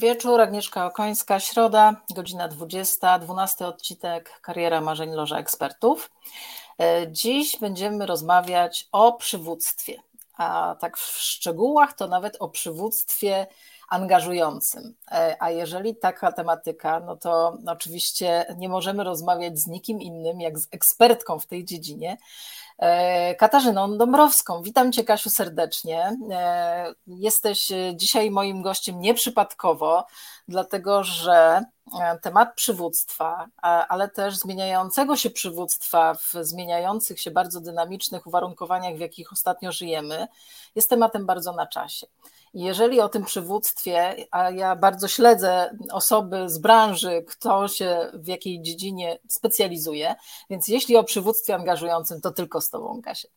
[0.00, 6.10] Wieczór, Agnieszka Okońska, środa, godzina 20, 12 odcinek Kariera Marzeń Loża Ekspertów.
[6.78, 10.02] E, dziś będziemy rozmawiać o przywództwie,
[10.36, 13.46] a tak w szczegółach to nawet o przywództwie
[13.88, 14.94] angażującym.
[15.12, 20.58] E, a jeżeli taka tematyka, no to oczywiście nie możemy rozmawiać z nikim innym jak
[20.58, 22.16] z ekspertką w tej dziedzinie,
[23.38, 24.62] Katarzyną Dąbrowską.
[24.62, 26.16] Witam Cię, Kasiu, serdecznie.
[26.30, 30.06] E, jesteś dzisiaj moim gościem nieprzypadkowo,
[30.48, 31.64] dlatego że
[32.22, 39.32] temat przywództwa, ale też zmieniającego się przywództwa w zmieniających się bardzo dynamicznych uwarunkowaniach, w jakich
[39.32, 40.28] ostatnio żyjemy,
[40.74, 42.06] jest tematem bardzo na czasie.
[42.54, 48.62] Jeżeli o tym przywództwie, a ja bardzo śledzę osoby z branży, kto się w jakiej
[48.62, 50.14] dziedzinie specjalizuje,
[50.50, 53.28] więc jeśli o przywództwie angażującym, to tylko z Tobą, Kasia.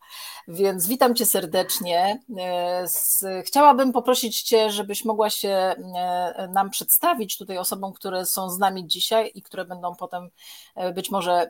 [0.48, 2.20] Więc witam Cię serdecznie.
[2.38, 8.60] E, chciałabym poprosić Cię, żebyś mogła się e, nam przedstawić tutaj osobom, które są z
[8.60, 10.30] nami dzisiaj i które będą potem
[10.76, 11.48] e, być może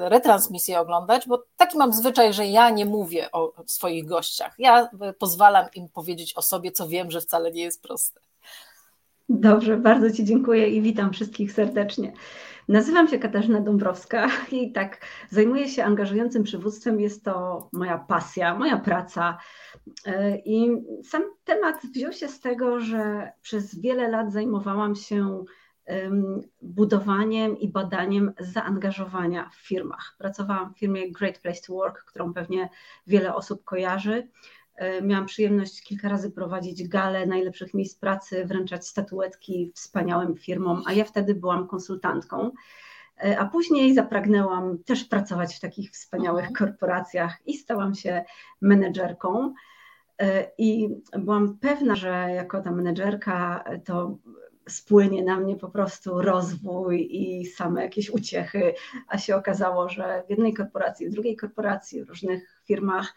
[0.00, 4.54] retransmisję oglądać, bo taki mam zwyczaj, że ja nie mówię o swoich gościach.
[4.58, 8.20] Ja pozwalam im powiedzieć o sobie, co wiem, że wcale nie jest proste.
[9.28, 12.12] Dobrze, bardzo Ci dziękuję i witam wszystkich serdecznie.
[12.68, 17.00] Nazywam się Katarzyna Dąbrowska i tak zajmuję się angażującym przywództwem.
[17.00, 19.38] Jest to moja pasja, moja praca.
[20.44, 20.70] I
[21.04, 25.44] sam temat wziął się z tego, że przez wiele lat zajmowałam się
[26.62, 30.14] budowaniem i badaniem zaangażowania w firmach.
[30.18, 32.68] Pracowałam w firmie Great Place to Work, którą pewnie
[33.06, 34.28] wiele osób kojarzy.
[34.76, 40.92] E, miałam przyjemność kilka razy prowadzić galę najlepszych miejsc pracy, wręczać statuetki wspaniałym firmom, a
[40.92, 42.50] ja wtedy byłam konsultantką.
[43.24, 46.54] E, a później zapragnęłam też pracować w takich wspaniałych mhm.
[46.54, 48.24] korporacjach i stałam się
[48.60, 49.54] menedżerką.
[50.18, 50.88] E, I
[51.18, 54.18] byłam pewna, że jako ta menedżerka to
[54.68, 58.74] spłynie na mnie po prostu rozwój i same jakieś uciechy,
[59.08, 63.14] a się okazało, że w jednej korporacji, w drugiej korporacji, w różnych firmach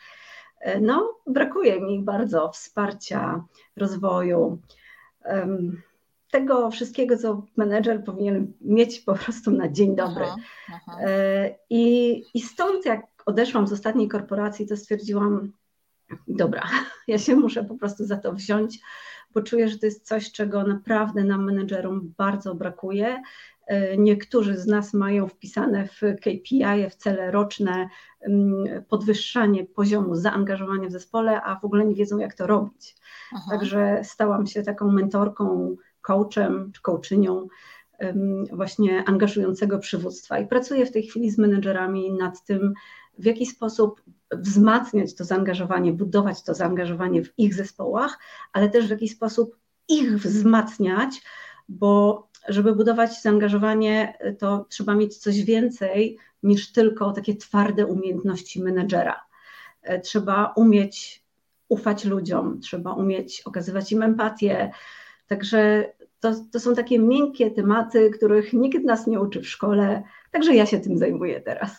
[0.82, 3.44] no, brakuje mi bardzo wsparcia,
[3.78, 4.62] rozwoju,
[6.32, 10.26] tego wszystkiego, co menedżer powinien mieć po prostu na dzień dobry.
[10.26, 10.36] Aha,
[10.68, 10.98] aha.
[11.02, 15.52] E, I, I stąd, jak odeszłam z ostatniej korporacji, to stwierdziłam,
[16.28, 16.64] dobra,
[17.08, 18.80] ja się muszę po prostu za to wziąć,
[19.34, 23.22] bo czuję, że to jest coś, czego naprawdę nam menedżerom bardzo brakuje.
[23.98, 27.90] Niektórzy z nas mają wpisane w KPI, w cele roczne
[28.22, 32.96] mm, podwyższanie poziomu zaangażowania w zespole, a w ogóle nie wiedzą, jak to robić.
[33.36, 33.46] Aha.
[33.50, 37.48] Także stałam się taką mentorką, coachem czy coachynią
[38.52, 42.74] właśnie angażującego przywództwa i pracuję w tej chwili z menedżerami nad tym,
[43.18, 44.02] w jaki sposób
[44.32, 48.20] wzmacniać to zaangażowanie, budować to zaangażowanie w ich zespołach,
[48.54, 49.58] ale też w jaki sposób
[49.88, 51.22] ich wzmacniać,
[51.70, 59.22] bo żeby budować zaangażowanie, to trzeba mieć coś więcej niż tylko takie twarde umiejętności menedżera.
[59.82, 61.24] E, trzeba umieć
[61.70, 64.72] ufać ludziom, trzeba umieć okazywać im empatię.
[65.28, 70.56] Także to, to są takie miękkie tematy, których nikt nas nie uczy w szkole, także
[70.56, 71.72] ja się tym zajmuję teraz.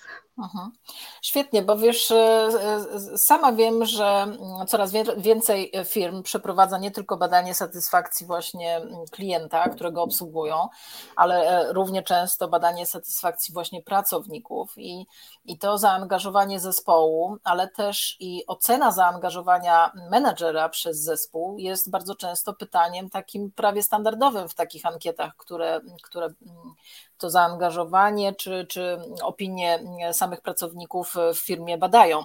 [1.22, 7.16] Świetnie, bo wiesz, e, e, sama wiem, że mm, coraz więcej firm przeprowadza nie tylko
[7.16, 10.68] badanie satysfakcji właśnie mm, klienta, którego obsługują,
[11.16, 15.06] ale e, równie często badanie satysfakcji właśnie pracowników i,
[15.44, 22.54] i to zaangażowanie zespołu, ale też i ocena zaangażowania menedżera przez zespół jest bardzo często
[22.54, 26.74] pytaniem takim prawie standardowym w takich ankietach, które, które mm,
[27.20, 29.82] to zaangażowanie czy, czy opinie
[30.12, 32.24] samych pracowników w firmie badają.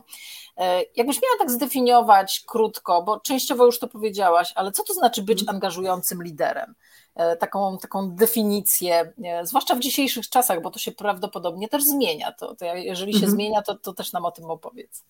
[0.58, 5.24] E, jakbyś miała tak zdefiniować krótko, bo częściowo już to powiedziałaś, ale co to znaczy
[5.24, 5.56] być mhm.
[5.56, 6.76] angażującym liderem?
[7.16, 12.32] E, taką, taką definicję, e, zwłaszcza w dzisiejszych czasach, bo to się prawdopodobnie też zmienia.
[12.32, 13.32] To, to jeżeli się mhm.
[13.32, 15.04] zmienia, to, to też nam o tym opowiedz.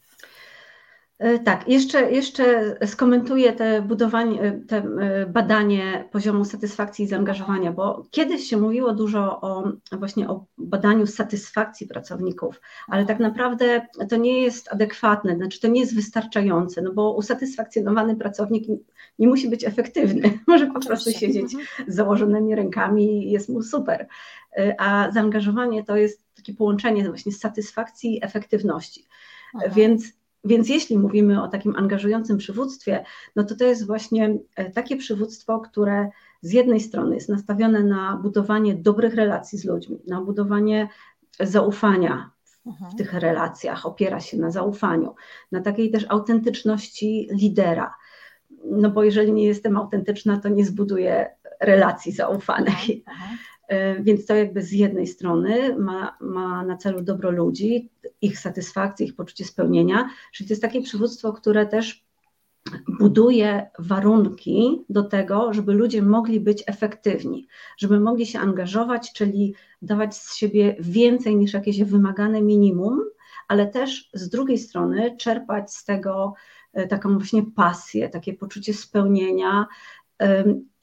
[1.20, 7.72] E, tak, jeszcze, jeszcze skomentuję te budowanie, e, te e, badanie poziomu satysfakcji i zaangażowania,
[7.72, 14.18] bo kiedyś się mówiło dużo o właśnie o badaniu satysfakcji pracowników, ale tak naprawdę to
[14.18, 18.68] nie jest adekwatne, znaczy to nie jest wystarczające, no bo usatysfakcjonowany pracownik
[19.20, 21.66] nie musi być efektywny, może po prostu siedzieć mhm.
[21.88, 24.08] z założonymi rękami i jest mu super,
[24.78, 29.06] a zaangażowanie to jest takie połączenie właśnie satysfakcji i efektywności,
[29.56, 29.70] Aha.
[29.76, 30.14] więc
[30.46, 33.06] więc jeśli mówimy o takim angażującym przywództwie,
[33.36, 36.10] no to to jest właśnie e, takie przywództwo, które
[36.42, 40.90] z jednej strony jest nastawione na budowanie dobrych relacji z ludźmi, na budowanie
[41.40, 42.32] zaufania
[42.66, 42.98] w mhm.
[42.98, 45.16] tych relacjach, opiera się na zaufaniu,
[45.52, 47.94] na takiej też autentyczności lidera.
[48.72, 51.30] No bo jeżeli nie jestem autentyczna, to nie zbuduję
[51.62, 53.04] relacji zaufanej.
[53.08, 53.12] E,
[54.02, 57.90] więc to jakby z jednej strony ma, ma na celu dobro ludzi,
[58.22, 62.06] ich satysfakcję, ich poczucie spełnienia, czyli to jest takie przywództwo, które też
[63.00, 67.48] buduje warunki do tego, żeby ludzie mogli być efektywni,
[67.78, 73.02] żeby mogli się angażować, czyli dawać z siebie więcej niż jakieś wymagane minimum,
[73.48, 76.34] ale też z drugiej strony czerpać z tego
[76.74, 79.68] e, taką właśnie pasję, takie poczucie spełnienia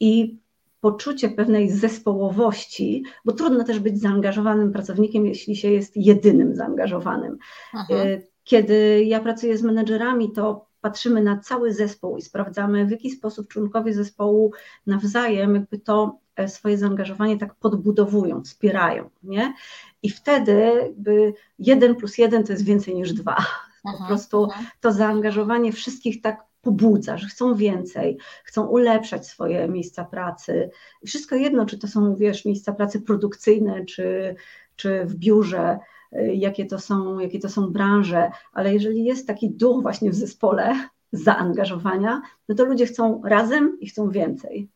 [0.01, 0.39] i
[0.83, 7.39] poczucie pewnej zespołowości, bo trudno też być zaangażowanym pracownikiem, jeśli się jest jedynym zaangażowanym.
[7.73, 7.95] Aha.
[7.95, 13.11] E, kiedy ja pracuję z menedżerami, to patrzymy na cały zespół i sprawdzamy, w jaki
[13.11, 14.53] sposób członkowie zespołu
[14.87, 19.55] nawzajem jakby to e, swoje zaangażowanie tak podbudowują, wspierają, nie?
[20.03, 23.37] I wtedy jakby jeden plus jeden to jest więcej niż dwa.
[23.85, 24.63] Aha, po prostu aha.
[24.81, 30.71] to zaangażowanie wszystkich tak pobudza, że chcą więcej, chcą ulepszać swoje miejsca pracy.
[31.07, 34.35] Wszystko jedno, czy to są, wiesz, miejsca pracy produkcyjne, czy,
[34.77, 35.79] czy w biurze,
[36.13, 40.15] y, jakie to, są, jakie to są branże, ale jeżeli jest taki duch właśnie w
[40.15, 44.69] zespole zaangażowania, no to ludzie chcą razem i chcą więcej.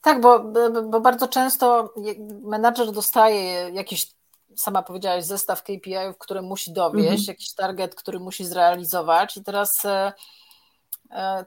[0.00, 0.52] Tak, bo,
[0.90, 1.94] bo bardzo często
[2.42, 4.12] menadżer dostaje jakiś
[4.56, 7.28] sama powiedziałaś, zestaw KPI-ów, które musi dowieść, -hmm.
[7.28, 10.12] jakiś target, który musi zrealizować i teraz E,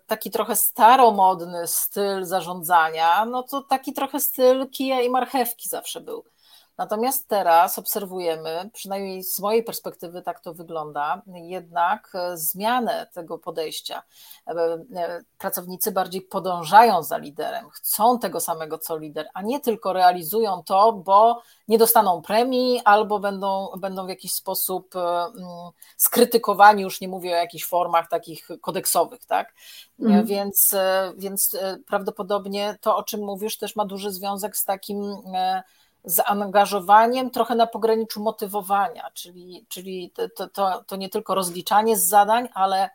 [0.07, 6.32] taki trochę staromodny styl zarządzania, no to taki trochę styl kija i marchewki zawsze był.
[6.77, 14.03] Natomiast teraz obserwujemy, przynajmniej z mojej perspektywy tak to wygląda, jednak e, zmianę tego podejścia.
[14.47, 20.63] E, pracownicy bardziej podążają za liderem, chcą tego samego co lider, a nie tylko realizują
[20.63, 27.07] to, bo nie dostaną premii albo będą, będą w jakiś sposób mm, skrytykowani, już nie
[27.07, 29.53] mówię o jakichś formach takich kodeksowych, tak?
[29.99, 30.25] Mm.
[30.25, 30.75] Więc,
[31.17, 35.17] więc prawdopodobnie to, o czym mówisz, też ma duży związek z takim
[36.03, 42.49] zaangażowaniem trochę na pograniczu motywowania, czyli, czyli to, to, to nie tylko rozliczanie z zadań,
[42.53, 42.89] ale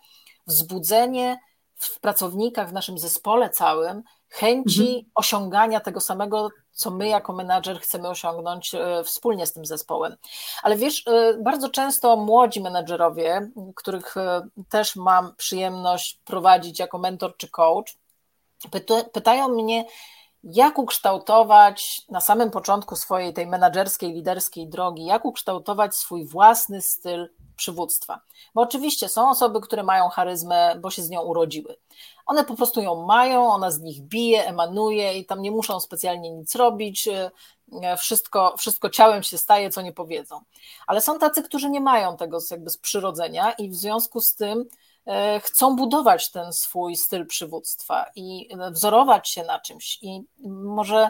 [0.47, 1.39] wzbudzenie
[1.75, 5.05] w pracownikach, w naszym zespole całym chęci mhm.
[5.15, 10.17] osiągania tego samego, co my jako menadżer chcemy osiągnąć e, wspólnie z tym zespołem.
[10.63, 17.37] Ale wiesz, e, bardzo często młodzi menadżerowie, których e, też mam przyjemność prowadzić jako mentor
[17.37, 17.97] czy coach,
[19.13, 19.85] pytają mnie,
[20.45, 27.29] jak ukształtować na samym początku swojej tej menedżerskiej, liderskiej drogi, jak ukształtować swój własny styl
[27.57, 28.21] przywództwa.
[28.55, 31.77] Bo oczywiście są osoby, które mają charyzmę, bo się z nią urodziły.
[32.27, 36.31] One po prostu ją mają, ona z nich bije, emanuje i tam nie muszą specjalnie
[36.31, 37.31] nic robić, e,
[37.97, 40.41] wszystko, wszystko ciałem się staje, co nie powiedzą.
[40.87, 44.69] Ale są tacy, którzy nie mają tego jakby z przyrodzenia i w związku z tym
[45.43, 49.99] chcą budować ten swój styl przywództwa i wzorować się na czymś.
[50.03, 51.09] I może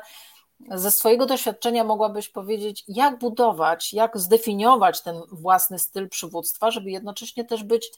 [0.71, 7.45] ze swojego doświadczenia mogłabyś powiedzieć, jak budować, jak zdefiniować ten własny styl przywództwa, żeby jednocześnie
[7.45, 7.91] też być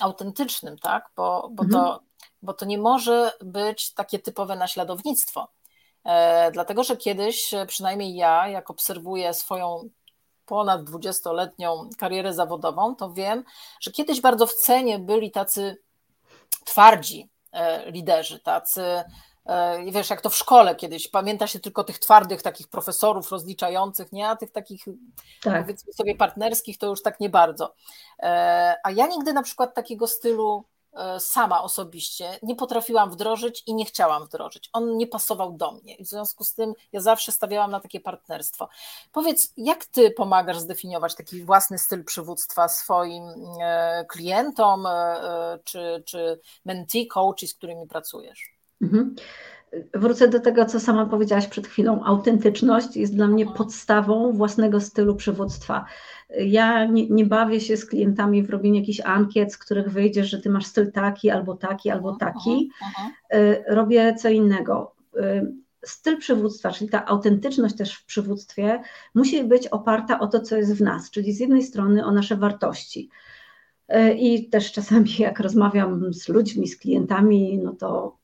[0.00, 1.10] autentycznym, tak?
[1.16, 1.84] Bo, bo, mhm.
[1.84, 2.00] to,
[2.42, 5.48] bo to nie może być takie typowe naśladownictwo.
[6.04, 9.88] E, dlatego, że kiedyś, przynajmniej ja, jak obserwuję swoją
[10.48, 13.44] ponad 20-letnią karierę zawodową, to wiem,
[13.80, 15.76] że kiedyś bardzo w cenie byli tacy
[16.64, 18.82] twardzi e, liderzy, tacy
[19.46, 24.12] e, wiesz, jak to w szkole kiedyś, pamięta się tylko tych twardych takich profesorów rozliczających,
[24.12, 24.84] nie, a tych takich
[25.42, 25.62] tak.
[25.62, 27.74] powiedzmy sobie partnerskich to już tak nie bardzo.
[28.22, 30.64] E, a ja nigdy na przykład takiego stylu
[31.18, 34.70] sama osobiście nie potrafiłam wdrożyć i nie chciałam wdrożyć.
[34.72, 35.96] On nie pasował do mnie.
[36.00, 38.68] W związku z tym ja zawsze stawiałam na takie partnerstwo.
[39.12, 43.24] Powiedz, jak ty pomagasz zdefiniować taki własny styl przywództwa swoim
[43.60, 48.58] e, klientom e, czy, czy mentee, coachi, z którymi pracujesz?
[48.82, 49.16] Mhm.
[49.94, 52.04] Wrócę do tego, co sama powiedziałaś przed chwilą.
[52.04, 53.58] Autentyczność jest dla mnie mhm.
[53.58, 55.84] podstawą własnego stylu przywództwa.
[56.38, 60.38] Ja nie, nie, bawię się z klientami w robienie jakichś ankiet, z których wyjdzie, że
[60.38, 62.70] ty masz styl taki, albo taki, albo mhm, taki.
[62.86, 64.94] Mhm, y, robię co innego.
[65.16, 65.52] Y,
[65.84, 68.82] styl przywództwa, czyli ta autentyczność też w przywództwie,
[69.14, 72.36] musi być oparta o to, co jest w nas, czyli z jednej strony o nasze
[72.36, 73.08] wartości.
[73.96, 78.17] Y, I też czasami, jak rozmawiam z ludźmi, z klientami, no to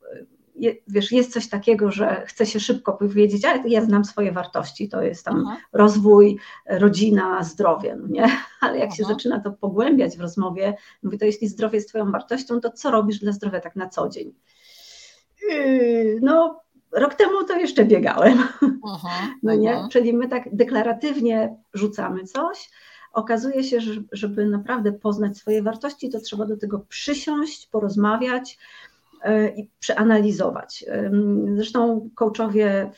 [0.88, 5.02] wiesz, jest coś takiego, że chce się szybko powiedzieć, ale ja znam swoje wartości, to
[5.02, 5.56] jest tam Aha.
[5.72, 8.28] rozwój, rodzina, zdrowie, no nie?
[8.60, 8.96] Ale jak Aha.
[8.96, 12.90] się zaczyna to pogłębiać w rozmowie, mówię, to jeśli zdrowie jest twoją wartością, to co
[12.90, 14.34] robisz dla zdrowia tak na co dzień?
[15.50, 16.60] Yy, no,
[16.92, 18.38] rok temu to jeszcze biegałem,
[18.94, 19.28] Aha.
[19.42, 19.88] no nie?
[19.90, 22.70] Czyli my tak deklaratywnie rzucamy coś,
[23.12, 28.58] okazuje się, że żeby naprawdę poznać swoje wartości, to trzeba do tego przysiąść, porozmawiać,
[29.56, 30.84] i przeanalizować.
[31.54, 32.90] Zresztą coachowie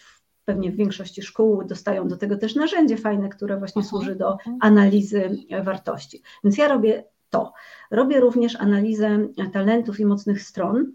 [0.44, 3.88] pewnie w większości szkół dostają do tego też narzędzie fajne, które właśnie mhm.
[3.90, 4.58] służy do mhm.
[4.60, 5.30] analizy
[5.62, 6.22] wartości.
[6.44, 7.52] Więc ja robię to.
[7.90, 10.92] Robię również analizę talentów i mocnych stron,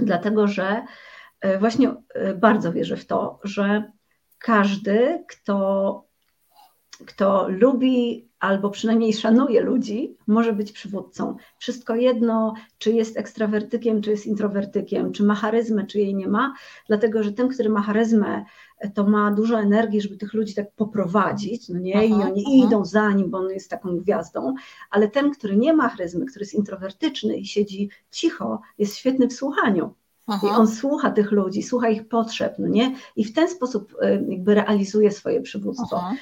[0.00, 0.84] dlatego że
[1.40, 3.92] e, właśnie e, bardzo wierzę w to, że
[4.38, 6.04] każdy, kto,
[7.06, 11.36] kto lubi albo przynajmniej szanuje ludzi, może być przywódcą.
[11.58, 16.54] Wszystko jedno, czy jest ekstrawertykiem, czy jest introwertykiem, czy ma charyzmę, czy jej nie ma,
[16.86, 18.44] dlatego że ten, który ma charyzmę,
[18.94, 21.96] to ma dużo energii, żeby tych ludzi tak poprowadzić, no nie?
[21.96, 22.66] Aha, I oni aha.
[22.66, 24.54] idą za nim, bo on jest taką gwiazdą,
[24.90, 29.32] ale ten, który nie ma charyzmy, który jest introwertyczny i siedzi cicho, jest świetny w
[29.32, 29.94] słuchaniu.
[30.26, 30.46] Aha.
[30.46, 32.94] I on słucha tych ludzi, słucha ich potrzeb, no nie?
[33.16, 35.96] I w ten sposób y, jakby realizuje swoje przywództwo.
[35.96, 36.14] Aha.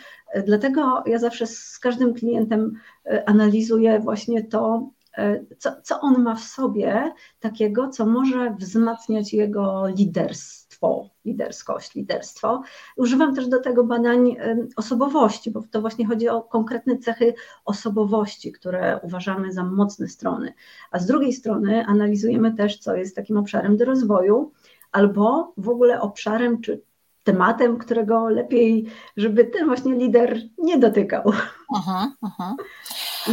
[0.45, 2.73] Dlatego ja zawsze z każdym klientem
[3.07, 9.33] y, analizuję właśnie to, y, co, co on ma w sobie takiego, co może wzmacniać
[9.33, 12.63] jego liderstwo liderstwo, liderskość, liderstwo.
[12.97, 14.37] Używam też do tego badań
[14.77, 17.35] osobowości, bo to właśnie chodzi o konkretne cechy
[17.65, 20.53] osobowości, które uważamy za mocne strony.
[20.91, 24.53] A z drugiej strony analizujemy też, co jest takim obszarem do rozwoju,
[24.93, 26.83] albo w ogóle obszarem czy
[27.25, 28.87] tematem, którego lepiej,
[29.17, 31.33] żeby ten właśnie lider nie dotykał.
[31.77, 32.57] Aha, aha.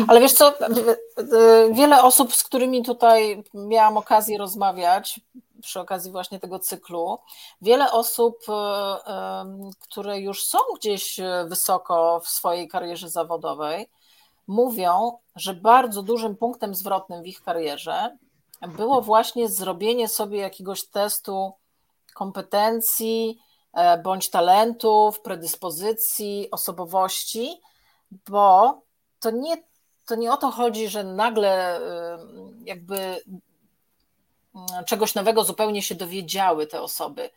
[0.08, 0.54] Ale wiesz co,
[1.72, 5.20] wiele osób, z którymi tutaj miałam okazję rozmawiać,
[5.62, 7.20] przy okazji właśnie tego cyklu.
[7.62, 13.90] Wiele osób, e, które już są gdzieś wysoko w swojej karierze zawodowej,
[14.48, 18.18] mówią, że bardzo dużym punktem zwrotnym w ich karierze
[18.68, 21.52] było właśnie zrobienie sobie jakiegoś testu
[22.14, 23.47] kompetencji e,
[24.04, 27.62] bądź talentów, predyspozycji, osobowości,
[28.30, 28.82] bo
[29.20, 29.58] to nie,
[30.06, 32.18] to nie o to chodzi, że nagle e,
[32.64, 33.22] jakby
[34.58, 37.30] Mm, czegoś nowego zupełnie się dowiedziały te osoby,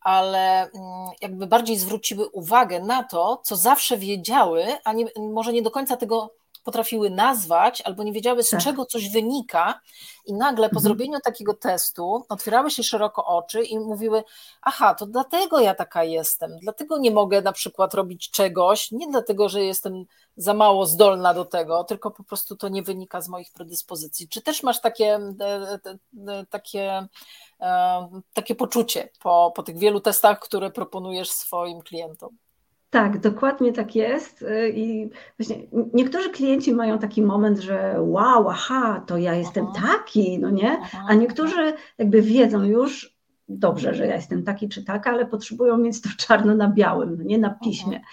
[0.00, 5.62] ale mm, jakby bardziej zwróciły uwagę na to, co zawsze wiedziały, a nie, może nie
[5.62, 8.60] do końca tego potrafiły nazwać albo nie wiedziały, z tak.
[8.60, 9.80] czego coś wynika,
[10.26, 10.82] i nagle po mhm.
[10.82, 14.24] zrobieniu takiego testu otwierały się szeroko oczy i mówiły:
[14.62, 19.48] Aha, to dlatego ja taka jestem, dlatego nie mogę na przykład robić czegoś, nie dlatego,
[19.48, 20.04] że jestem
[20.36, 24.28] za mało zdolna do tego, tylko po prostu to nie wynika z moich predyspozycji.
[24.28, 27.08] Czy też masz takie, e, takie,
[27.60, 32.38] e, takie poczucie po, po tych wielu testach, które proponujesz swoim klientom?
[32.92, 34.42] Tak, dokładnie tak jest.
[34.42, 35.56] Y, I właśnie
[35.94, 39.88] niektórzy klienci mają taki moment, że wow, aha, to ja jestem aha.
[39.88, 40.80] taki, no nie?
[41.08, 43.16] A niektórzy jakby wiedzą już,
[43.48, 47.24] dobrze, że ja jestem taki czy taka, ale potrzebują mieć to czarno na białym, no
[47.24, 47.96] nie na piśmie.
[47.96, 48.12] Aha.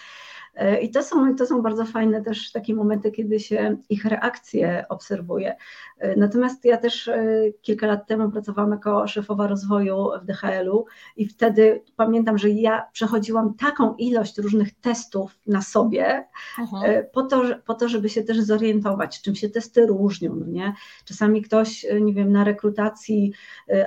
[0.56, 4.86] E, I to są, to są bardzo fajne też takie momenty, kiedy się ich reakcje
[4.90, 5.56] obserwuje.
[5.98, 7.24] E, natomiast ja też e,
[7.62, 10.86] kilka lat temu pracowałam jako szefowa rozwoju w DHL-u
[11.18, 16.28] i wtedy pamiętam, że ja przechodziłam taką ilość różnych testów na sobie
[16.60, 17.06] mhm.
[17.14, 20.36] po, to, po to, żeby się też zorientować, czym się testy różnią.
[20.36, 20.74] No nie?
[21.06, 23.34] Czasami ktoś, nie wiem, na rekrutacji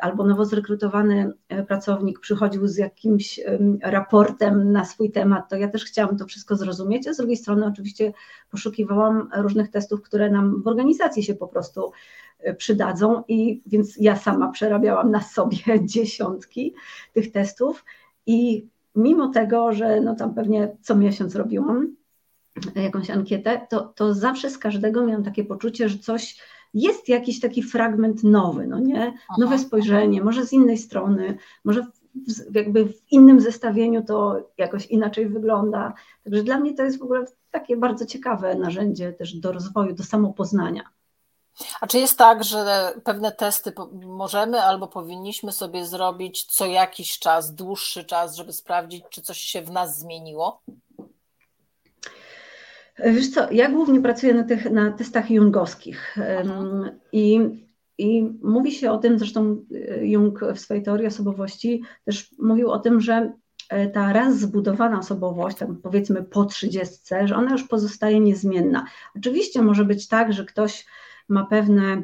[0.01, 1.33] albo nowo zrekrutowany
[1.67, 3.41] pracownik przychodził z jakimś
[3.83, 7.67] raportem na swój temat, to ja też chciałam to wszystko zrozumieć, a z drugiej strony
[7.67, 8.13] oczywiście
[8.51, 11.93] poszukiwałam różnych testów, które nam w organizacji się po prostu
[12.39, 16.75] e, przydadzą i więc ja sama przerabiałam na sobie dziesiątki
[17.13, 17.85] tych testów
[18.27, 18.67] i
[18.97, 21.97] mimo tego, że no tam pewnie co miesiąc robiłam
[22.75, 26.41] jakąś ankietę, to, to zawsze z każdego miałam takie poczucie, że coś
[26.75, 29.15] jest jakiś taki fragment nowy, no nie?
[29.39, 31.87] Nowe spojrzenie, może z innej strony, może
[32.55, 35.95] jakby w innym zestawieniu to jakoś inaczej wygląda.
[36.25, 40.05] Także dla mnie to jest w ogóle takie bardzo ciekawe narzędzie też do rozwoju, do
[40.05, 40.83] samopoznania.
[41.81, 47.55] A czy jest tak, że pewne testy możemy albo powinniśmy sobie zrobić co jakiś czas,
[47.55, 50.63] dłuższy czas, żeby sprawdzić, czy coś się w nas zmieniło?
[52.99, 56.17] Wiesz co, ja głównie pracuję na tych na testach jungowskich
[57.13, 57.41] i
[58.03, 62.79] i mówi się o tym, zresztą e, Jung w swojej teorii osobowości też mówił o
[62.79, 63.33] tym, że
[63.69, 68.87] e, ta raz zbudowana osobowość, powiedzmy po trzydziestce, że ona już pozostaje niezmienna.
[69.17, 70.87] Oczywiście może być tak, że ktoś
[71.29, 72.03] ma pewne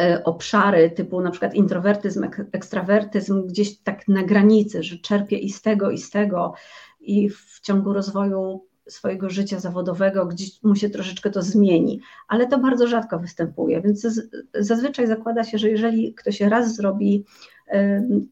[0.00, 5.62] e, obszary typu na przykład introwertyzm, ekstrawertyzm gdzieś tak na granicy, że czerpie i z
[5.62, 6.54] tego, i z tego
[7.00, 12.58] i w ciągu rozwoju swojego życia zawodowego, gdzieś mu się troszeczkę to zmieni, ale to
[12.58, 14.06] bardzo rzadko występuje, więc
[14.54, 17.24] zazwyczaj zakłada się, że jeżeli ktoś raz zrobi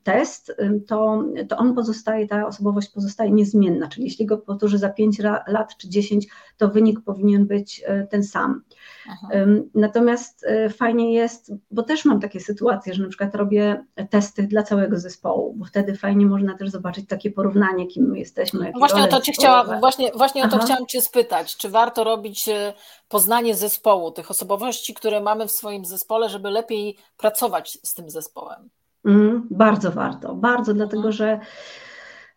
[0.02, 0.52] test,
[0.88, 5.76] to, to on pozostaje, ta osobowość pozostaje niezmienna, czyli jeśli go powtórzy za 5 lat
[5.76, 6.26] czy 10,
[6.56, 8.62] to wynik powinien być e, ten sam.
[9.08, 9.28] Aha.
[9.74, 14.62] Natomiast e, fajnie jest, bo też mam takie sytuacje, że na przykład robię testy dla
[14.62, 18.72] całego zespołu, bo wtedy fajnie można też zobaczyć takie porównanie, kim my jesteśmy.
[18.78, 22.48] Właśnie o to cię chciałam, właśnie, właśnie o to chciałam Cię spytać, czy warto robić
[22.48, 22.72] e,
[23.08, 28.70] poznanie zespołu, tych osobowości, które mamy w swoim zespole, żeby lepiej pracować z tym zespołem?
[29.06, 31.12] Mm, bardzo warto, bardzo, dlatego mhm.
[31.12, 31.40] że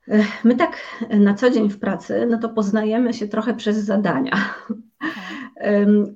[0.07, 0.77] e, my tak
[1.19, 4.31] na co dzień w pracy, no to poznajemy się trochę przez zadania.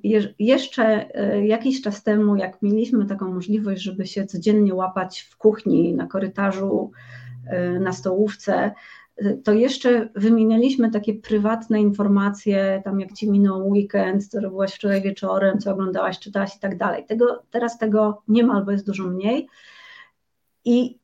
[0.03, 5.37] Je, jeszcze e, jakiś czas temu, jak mieliśmy taką możliwość, żeby się codziennie łapać w
[5.37, 6.91] kuchni, na korytarzu,
[7.47, 8.71] e, na stołówce,
[9.43, 15.59] to jeszcze wymienialiśmy takie prywatne informacje, tam jak ci minął weekend, co robiłaś wczoraj wieczorem,
[15.59, 17.05] co oglądałaś, czytałaś i tak dalej.
[17.05, 19.47] Tego, teraz tego nie ma albo jest dużo mniej.
[20.65, 21.03] I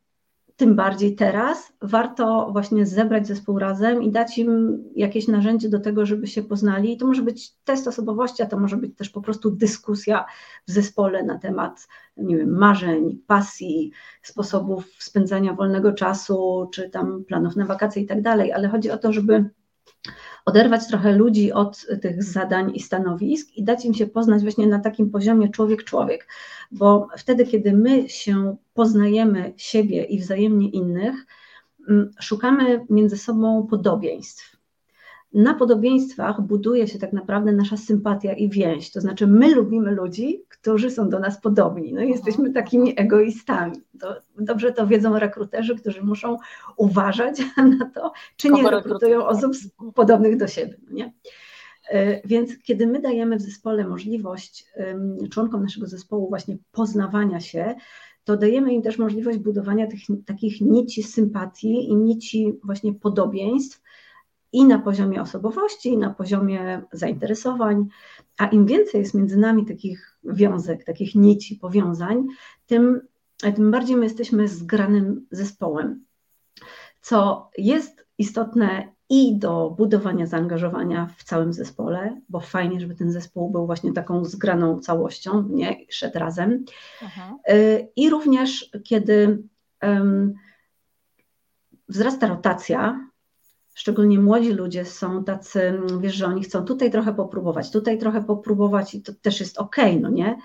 [0.59, 6.05] tym bardziej teraz warto właśnie zebrać zespół razem i dać im jakieś narzędzie do tego,
[6.05, 6.93] żeby się poznali.
[6.93, 10.25] I to może być test osobowości, a to może być też po prostu dyskusja
[10.67, 11.87] w zespole na temat,
[12.17, 18.21] nie wiem, marzeń, pasji, sposobów spędzania wolnego czasu, czy tam planów na wakacje i tak
[18.21, 18.51] dalej.
[18.51, 19.49] Ale chodzi o to, żeby
[20.45, 24.79] oderwać trochę ludzi od tych zadań i stanowisk i dać im się poznać właśnie na
[24.79, 26.27] takim poziomie człowiek-człowiek,
[26.71, 31.15] bo wtedy, kiedy my się poznajemy siebie i wzajemnie innych,
[31.89, 34.58] mm, szukamy między sobą podobieństw
[35.33, 38.91] na podobieństwach buduje się tak naprawdę nasza sympatia i więź.
[38.91, 41.93] To znaczy, my lubimy ludzi, którzy są do nas podobni.
[41.93, 43.75] No i jesteśmy takimi egoistami.
[43.99, 46.37] To, dobrze to wiedzą rekruterzy, którzy muszą
[46.77, 47.41] uważać
[47.79, 49.53] na to, czy nie rekrutują osób
[49.95, 50.77] podobnych do siebie.
[50.87, 51.13] No nie?
[51.89, 54.65] E, więc kiedy my dajemy w zespole możliwość
[55.31, 57.75] członkom naszego zespołu właśnie poznawania się,
[58.23, 63.81] to dajemy im też możliwość budowania tych, takich nici sympatii i nici właśnie podobieństw,
[64.51, 67.87] i na poziomie osobowości, i na poziomie zainteresowań.
[68.37, 72.27] A im więcej jest między nami takich wiązek, takich nici, powiązań,
[72.67, 73.01] tym,
[73.55, 76.05] tym bardziej my jesteśmy zgranym zespołem.
[77.01, 83.49] Co jest istotne i do budowania zaangażowania w całym zespole, bo fajnie, żeby ten zespół
[83.49, 86.65] był właśnie taką zgraną całością, nie szedł razem.
[87.01, 87.35] Aha.
[87.49, 89.43] Y, I również kiedy
[89.83, 90.33] um,
[91.87, 93.08] wzrasta rotacja,
[93.79, 98.95] szczególnie młodzi ludzie są tacy, wiesz, że oni chcą tutaj trochę popróbować, tutaj trochę popróbować
[98.95, 100.37] i to też jest ok, no nie?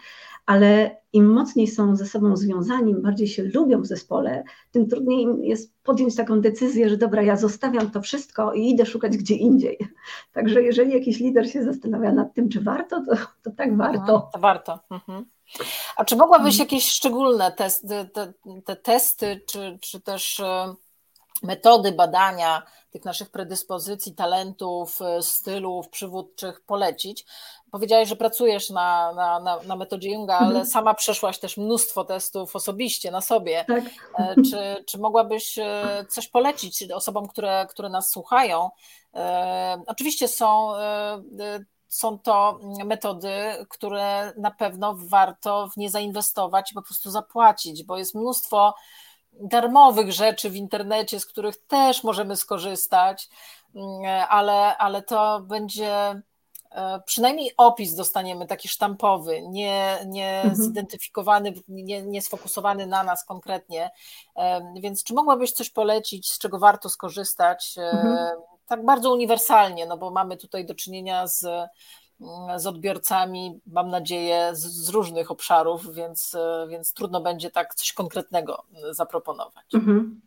[0.47, 5.23] Ale im mocniej są ze sobą związani, im bardziej się lubią w zespole, tym trudniej
[5.23, 9.35] im jest podjąć taką decyzję, że dobra, ja zostawiam to wszystko i idę szukać gdzie
[9.35, 9.79] indziej.
[10.35, 14.31] Także jeżeli jakiś lider się zastanawia nad tym, czy warto, to, to tak warto.
[14.33, 14.79] to warto.
[14.91, 15.25] Mhm.
[15.97, 16.67] A czy mogłabyś mhm.
[16.67, 18.33] jakieś szczególne testy, te,
[18.65, 20.75] te testy, czy, czy też e,
[21.43, 27.27] metody badania tych naszych predyspozycji, talentów, e, stylów przywódczych polecić.
[27.71, 30.67] Powiedziałaś, że pracujesz na, na, na, na metodzie Junga, ale mhm.
[30.67, 33.65] sama przeszłaś też mnóstwo testów osobiście na sobie.
[33.69, 33.85] Tak.
[34.19, 38.71] E, czy, czy mogłabyś e, coś polecić osobom, które, które nas słuchają?
[39.87, 40.73] Oczywiście są
[41.89, 43.35] są to metody,
[43.69, 48.75] które na pewno warto w nie zainwestować i po prostu zapłacić, bo jest mnóstwo
[49.41, 53.29] darmowych rzeczy w internecie, z których też możemy skorzystać,
[53.75, 56.23] mm, ale, ale to będzie
[56.71, 60.55] e, przynajmniej opis dostaniemy taki sztampowy, nie, nie mhm.
[60.55, 63.91] zidentyfikowany, nie, nie sfokusowany na nas konkretnie.
[64.37, 67.75] E, więc czy mogłabyś coś polecić, z czego warto skorzystać?
[67.79, 68.41] E, mhm.
[68.67, 71.47] Tak bardzo uniwersalnie, no bo mamy tutaj do czynienia z
[72.57, 78.65] z odbiorcami, mam nadzieję, z, różnych obszarów, więc, e, więc trudno będzie tak coś konkretnego
[78.91, 79.75] e, zaproponować.
[79.75, 80.21] Mhm.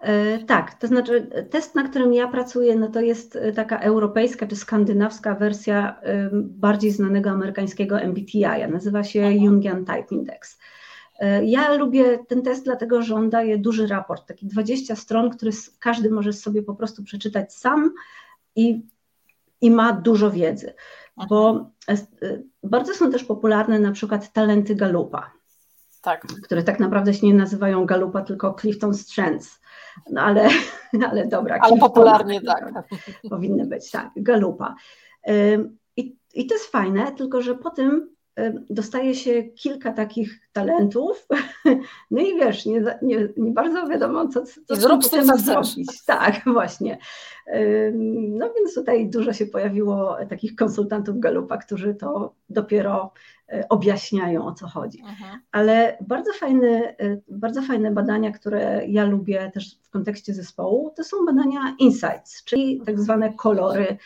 [0.00, 4.56] E, tak, to znaczy test, na którym ja pracuję, no to jest taka europejska czy
[4.56, 6.00] skandynawska wersja
[6.32, 9.30] bardziej znanego amerykańskiego MBTI, nazywa się Aha.
[9.30, 10.58] Jungian Type Index.
[11.42, 16.10] Ja lubię ten test, dlatego że on daje duży raport, taki 20 stron, który każdy
[16.10, 17.94] może sobie po prostu przeczytać sam
[18.56, 18.82] i,
[19.60, 20.74] i ma dużo wiedzy
[21.28, 21.70] bo
[22.62, 25.30] bardzo są też popularne na przykład talenty Galupa,
[26.02, 26.26] tak.
[26.42, 29.60] które tak naprawdę się nie nazywają Galupa, tylko Clifton Strengths.
[30.10, 30.48] No ale,
[31.10, 31.58] ale dobra.
[31.60, 32.72] Ale Clifton, popularnie tak.
[33.30, 34.74] Powinny być, tak, Galupa.
[35.96, 38.15] I, I to jest fajne, tylko że po tym
[38.70, 41.28] dostaje się kilka takich talentów,
[42.10, 46.04] no i wiesz, nie, nie, nie bardzo wiadomo, co, co zrób z tym, co zrobić.
[46.06, 46.98] Tak, właśnie.
[48.12, 53.12] No więc tutaj dużo się pojawiło takich konsultantów Galupa, którzy to dopiero
[53.68, 55.00] objaśniają o co chodzi.
[55.00, 55.40] Mhm.
[55.52, 56.96] Ale bardzo fajne,
[57.28, 62.80] bardzo fajne badania, które ja lubię też w kontekście zespołu, to są badania insights, czyli
[62.86, 63.96] tak zwane kolory.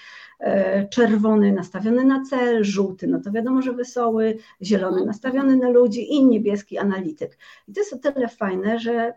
[0.91, 6.25] Czerwony nastawiony na cel, żółty, no to wiadomo, że wesoły, zielony nastawiony na ludzi i
[6.25, 7.39] niebieski analityk.
[7.69, 9.15] I to jest o tyle fajne, że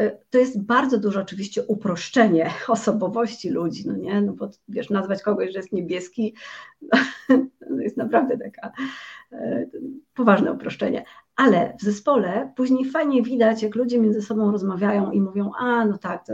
[0.00, 5.22] E, to jest bardzo duże oczywiście uproszczenie osobowości ludzi, no nie, no bo wiesz, nazwać
[5.22, 6.34] kogoś, że jest niebieski,
[7.70, 8.72] no, jest naprawdę taka e,
[10.14, 11.04] poważne uproszczenie.
[11.36, 15.98] Ale w zespole później fajnie widać, jak ludzie między sobą rozmawiają i mówią, a no
[15.98, 16.32] tak, to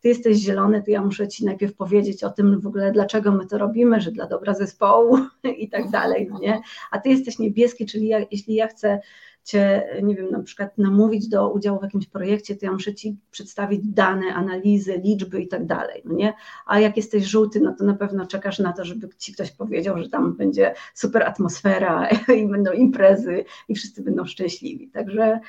[0.00, 3.46] ty jesteś zielony, to ja muszę ci najpierw powiedzieć o tym w ogóle, dlaczego my
[3.46, 5.18] to robimy, że dla dobra zespołu
[5.58, 6.60] i tak dalej, no nie?
[6.90, 9.00] A ty jesteś niebieski, czyli ja, jeśli ja chcę
[9.44, 13.16] Cię, nie wiem, na przykład namówić do udziału w jakimś projekcie, to ja muszę Ci
[13.30, 16.34] przedstawić dane, analizy, liczby i tak dalej, no nie?
[16.66, 19.98] A jak jesteś żółty, no to na pewno czekasz na to, żeby Ci ktoś powiedział,
[19.98, 22.08] że tam będzie super atmosfera
[22.42, 24.88] i będą imprezy i wszyscy będą szczęśliwi.
[24.88, 25.40] Także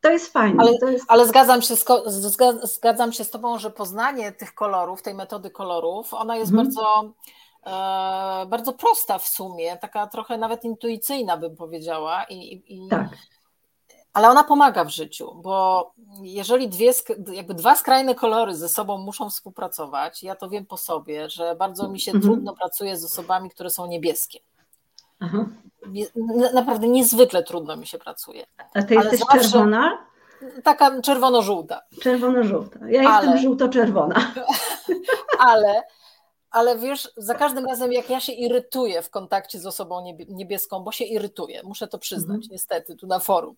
[0.00, 0.62] to jest fajne.
[0.62, 1.04] Ale, jest...
[1.08, 1.84] ale zgadzam, się z,
[2.62, 6.66] zgadzam się z Tobą, że poznanie tych kolorów, tej metody kolorów, ona jest hmm.
[6.66, 7.14] bardzo
[7.66, 13.08] e, bardzo prosta w sumie, taka trochę nawet intuicyjna bym powiedziała i, i tak
[14.16, 15.90] ale ona pomaga w życiu, bo
[16.22, 16.92] jeżeli dwie,
[17.32, 21.88] jakby dwa skrajne kolory ze sobą muszą współpracować, ja to wiem po sobie, że bardzo
[21.88, 22.22] mi się mhm.
[22.22, 24.38] trudno pracuje z osobami, które są niebieskie.
[25.20, 25.46] Aha.
[26.54, 28.46] Naprawdę niezwykle trudno mi się pracuje.
[28.74, 29.40] A ty jesteś zawsze...
[29.40, 30.06] czerwona?
[30.64, 31.80] Taka czerwono-żółta.
[32.02, 32.78] Czerwono-żółta.
[32.88, 33.26] Ja ale...
[33.26, 34.32] jestem żółto-czerwona.
[35.50, 35.82] ale
[36.50, 40.92] ale wiesz, za każdym razem jak ja się irytuję w kontakcie z osobą niebieską, bo
[40.92, 42.52] się irytuję, muszę to przyznać, mhm.
[42.52, 43.56] niestety, tu na forum,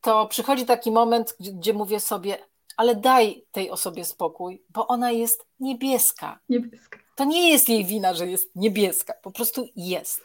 [0.00, 2.38] to przychodzi taki moment, gdzie mówię sobie,
[2.76, 6.38] ale daj tej osobie spokój, bo ona jest niebieska.
[6.48, 6.98] niebieska.
[7.16, 10.20] To nie jest jej wina, że jest niebieska, po prostu jest.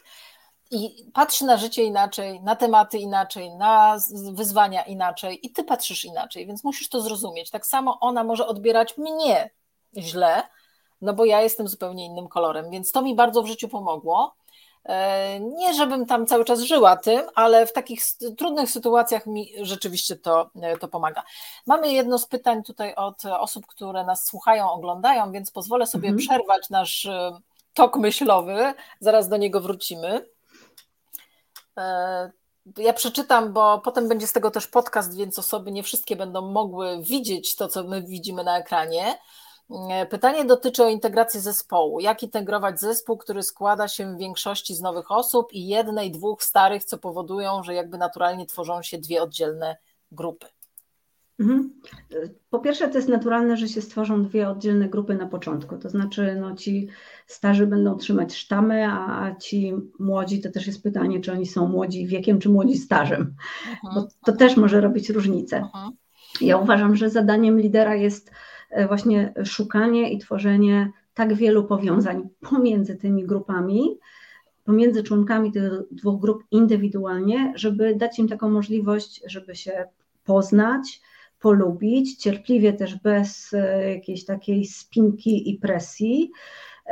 [0.70, 3.98] I patrzy na życie inaczej, na tematy inaczej, na
[4.32, 7.50] wyzwania inaczej, i ty patrzysz inaczej, więc musisz to zrozumieć.
[7.50, 9.50] Tak samo ona może odbierać mnie
[9.96, 10.42] źle,
[11.00, 14.34] no bo ja jestem zupełnie innym kolorem, więc to mi bardzo w życiu pomogło.
[14.84, 18.02] E, nie, żebym tam cały czas żyła tym, ale w takich
[18.38, 21.22] trudnych sytuacjach mi rzeczywiście to, e, to pomaga.
[21.66, 26.26] Mamy jedno z pytań tutaj od osób, które nas słuchają, oglądają, więc pozwolę sobie mhm.
[26.26, 27.40] przerwać nasz e,
[27.74, 30.26] tok myślowy, zaraz do niego wrócimy.
[32.76, 37.02] Ja przeczytam, bo potem będzie z tego też podcast, więc osoby nie wszystkie będą mogły
[37.02, 39.18] widzieć to, co my widzimy na ekranie.
[39.70, 42.00] E, pytanie dotyczy o integrację zespołu.
[42.00, 46.84] Jak integrować zespół, który składa się w większości z nowych osób i jednej, dwóch starych,
[46.84, 49.76] co powodują, że jakby naturalnie tworzą się dwie oddzielne
[50.12, 50.46] grupy?
[51.40, 51.72] Mhm.
[52.50, 55.78] Po pierwsze, to jest naturalne, że się stworzą dwie oddzielne grupy na początku.
[55.78, 56.88] To znaczy, no, ci
[57.26, 62.06] starzy będą trzymać sztamy, a ci młodzi to też jest pytanie, czy oni są młodzi
[62.06, 63.34] wiekiem, czy młodzi stażem.
[63.74, 63.94] Mhm.
[63.94, 65.56] Bo to też może robić różnicę.
[65.56, 65.92] Mhm.
[66.40, 68.34] Ja uważam, że zadaniem lidera jest E,
[68.88, 73.98] właśnie szukanie i tworzenie tak wielu powiązań pomiędzy tymi grupami,
[74.64, 79.84] pomiędzy członkami tych dwóch grup indywidualnie, żeby dać im taką możliwość, żeby się
[80.24, 81.00] poznać,
[81.40, 86.30] polubić, cierpliwie też bez e, jakiejś takiej spinki i presji,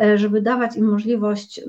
[0.03, 1.61] e, żeby dawać im możliwość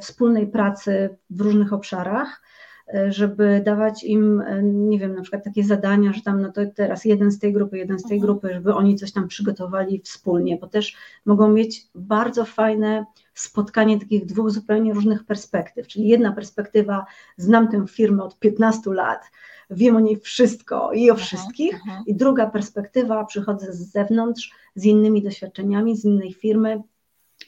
[0.00, 2.42] wspólnej pracy w różnych obszarach.
[2.42, 2.63] E,
[3.08, 7.04] żeby dawać im, e, nie wiem, na przykład takie zadania, że tam no to teraz
[7.04, 8.20] jeden z tej grupy, jeden z tej mhm.
[8.20, 14.26] grupy, żeby oni coś tam przygotowali wspólnie, bo też mogą mieć bardzo fajne spotkanie takich
[14.26, 19.30] dwóch zupełnie różnych perspektyw, czyli jedna perspektywa, znam tę firmę od 15 lat,
[19.70, 22.04] wiem o niej wszystko i o mhm, wszystkich, mhm.
[22.06, 26.82] i druga perspektywa, przychodzę z zewnątrz, z innymi doświadczeniami, z innej firmy,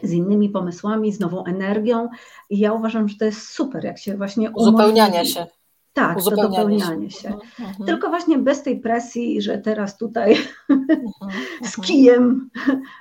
[0.03, 2.09] z innymi pomysłami, z nową energią.
[2.51, 5.47] I ja uważam, że to jest super, jak się właśnie uzupełniania się.
[5.93, 7.29] Tak, to dopełnianie się.
[7.29, 7.87] Mhm, mhm.
[7.87, 10.37] Tylko właśnie bez tej presji, że teraz tutaj
[10.71, 11.09] mhm,
[11.71, 12.51] z kijem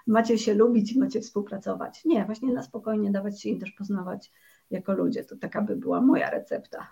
[0.08, 2.06] macie się lubić, macie współpracować.
[2.06, 4.32] Nie, właśnie na spokojnie dawać się im też poznawać
[4.72, 5.24] jako ludzie.
[5.24, 6.88] To taka by była moja recepta.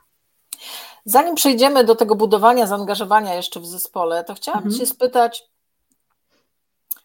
[1.05, 4.79] Zanim przejdziemy do tego budowania zaangażowania jeszcze w zespole, to chciałam mhm.
[4.79, 5.43] Cię spytać,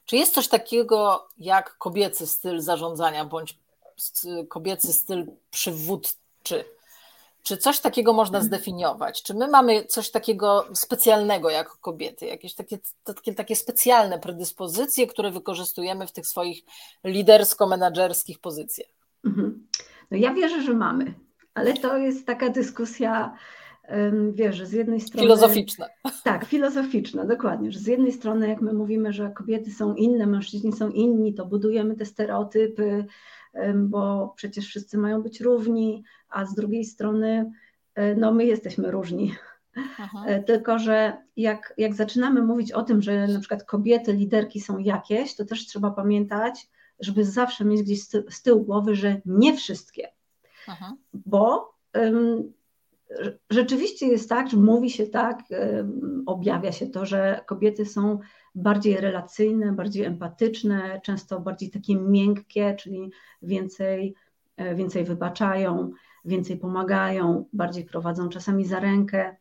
[0.09, 3.59] czy jest coś takiego jak kobiecy styl zarządzania bądź
[4.49, 6.65] kobiecy styl przywódczy?
[7.43, 9.23] Czy coś takiego można zdefiniować?
[9.23, 15.31] Czy my mamy coś takiego specjalnego jako kobiety, jakieś takie, takie, takie specjalne predyspozycje, które
[15.31, 16.65] wykorzystujemy w tych swoich
[17.05, 18.91] lidersko-menedżerskich pozycjach?
[19.25, 19.67] Mhm.
[20.11, 21.15] No ja wierzę, że mamy,
[21.55, 23.37] ale to jest taka dyskusja
[24.33, 25.23] wiesz, że z jednej strony...
[25.23, 25.87] Filozoficzna.
[26.25, 30.73] Tak, filozoficzna, dokładnie, że z jednej strony jak my mówimy, że kobiety są inne, mężczyźni
[30.73, 33.05] są inni, to budujemy te stereotypy,
[33.75, 37.53] bo przecież wszyscy mają być równi, a z drugiej strony
[38.17, 39.35] no my jesteśmy różni.
[39.99, 40.25] Aha.
[40.47, 45.37] Tylko, że jak, jak zaczynamy mówić o tym, że na przykład kobiety, liderki są jakieś,
[45.37, 46.69] to też trzeba pamiętać,
[47.01, 50.09] żeby zawsze mieć gdzieś z tyłu głowy, że nie wszystkie.
[50.67, 50.95] Aha.
[51.15, 51.75] Bo
[53.51, 55.43] rzeczywiście jest tak, że mówi się tak,
[56.27, 58.19] objawia się to, że kobiety są
[58.55, 63.11] bardziej relacyjne, bardziej empatyczne, często bardziej takie miękkie, czyli
[63.43, 64.15] więcej,
[64.57, 65.91] e, więcej wybaczają,
[66.25, 69.37] więcej pomagają, bardziej prowadzą czasami za rękę.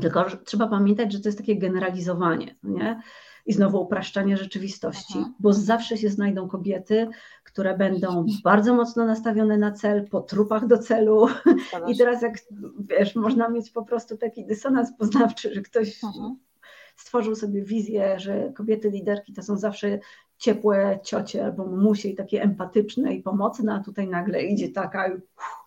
[0.00, 3.00] Tylko trzeba pamiętać, że to jest takie generalizowanie, nie?
[3.46, 5.32] I znowu upraszczanie rzeczywistości, Aha.
[5.40, 7.08] bo zawsze się znajdą kobiety,
[7.44, 11.26] które będą bardzo mocno nastawione na cel, po trupach do celu.
[11.88, 12.38] I teraz, jak
[12.78, 16.34] wiesz, można mieć po prostu taki dysonans poznawczy, że ktoś Aha.
[16.96, 19.98] stworzył sobie wizję, że kobiety liderki to są zawsze
[20.38, 25.06] ciepłe ciocie albo mamusie i takie empatyczne i pomocne, a tutaj nagle idzie taka.
[25.14, 25.62] Uff,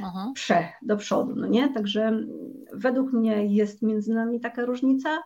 [0.00, 0.32] Aha.
[0.34, 1.68] prze do przodu, no nie?
[1.68, 2.26] Także
[2.72, 5.22] według mnie jest między nami taka różnica.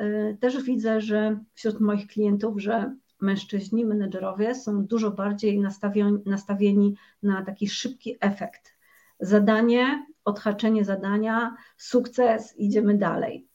[0.00, 6.96] Y, też widzę, że wśród moich klientów, że mężczyźni, menedżerowie są dużo bardziej nastawieni, nastawieni
[7.22, 8.78] na taki szybki efekt.
[9.20, 13.48] Zadanie, odhaczenie zadania, sukces, idziemy dalej.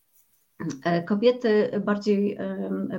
[0.62, 2.38] Y, kobiety bardziej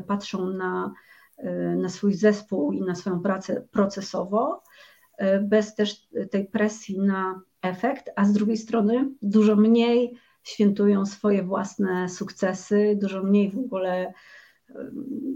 [0.06, 0.92] patrzą na,
[1.38, 4.62] y, na swój zespół i na swoją pracę procesowo,
[5.42, 12.08] bez też tej presji na efekt, a z drugiej strony dużo mniej świętują swoje własne
[12.08, 14.12] sukcesy, dużo mniej w ogóle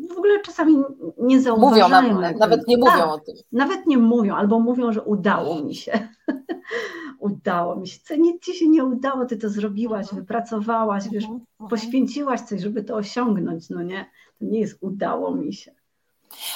[0.08, 0.76] w ogóle czasami
[1.18, 1.88] nie zauważają.
[1.88, 3.34] Mówią, nawet, nawet nie mówią tak, o tym.
[3.52, 6.08] Nawet nie mówią, albo mówią, że udało mi się.
[7.18, 8.00] udało mi się.
[8.04, 10.22] Co nic ci się nie udało, ty to zrobiłaś, mhm.
[10.22, 11.70] wypracowałaś, wiesz, mhm, mhm.
[11.70, 14.06] poświęciłaś coś, żeby to osiągnąć, no nie?
[14.38, 15.74] To nie jest udało mi się.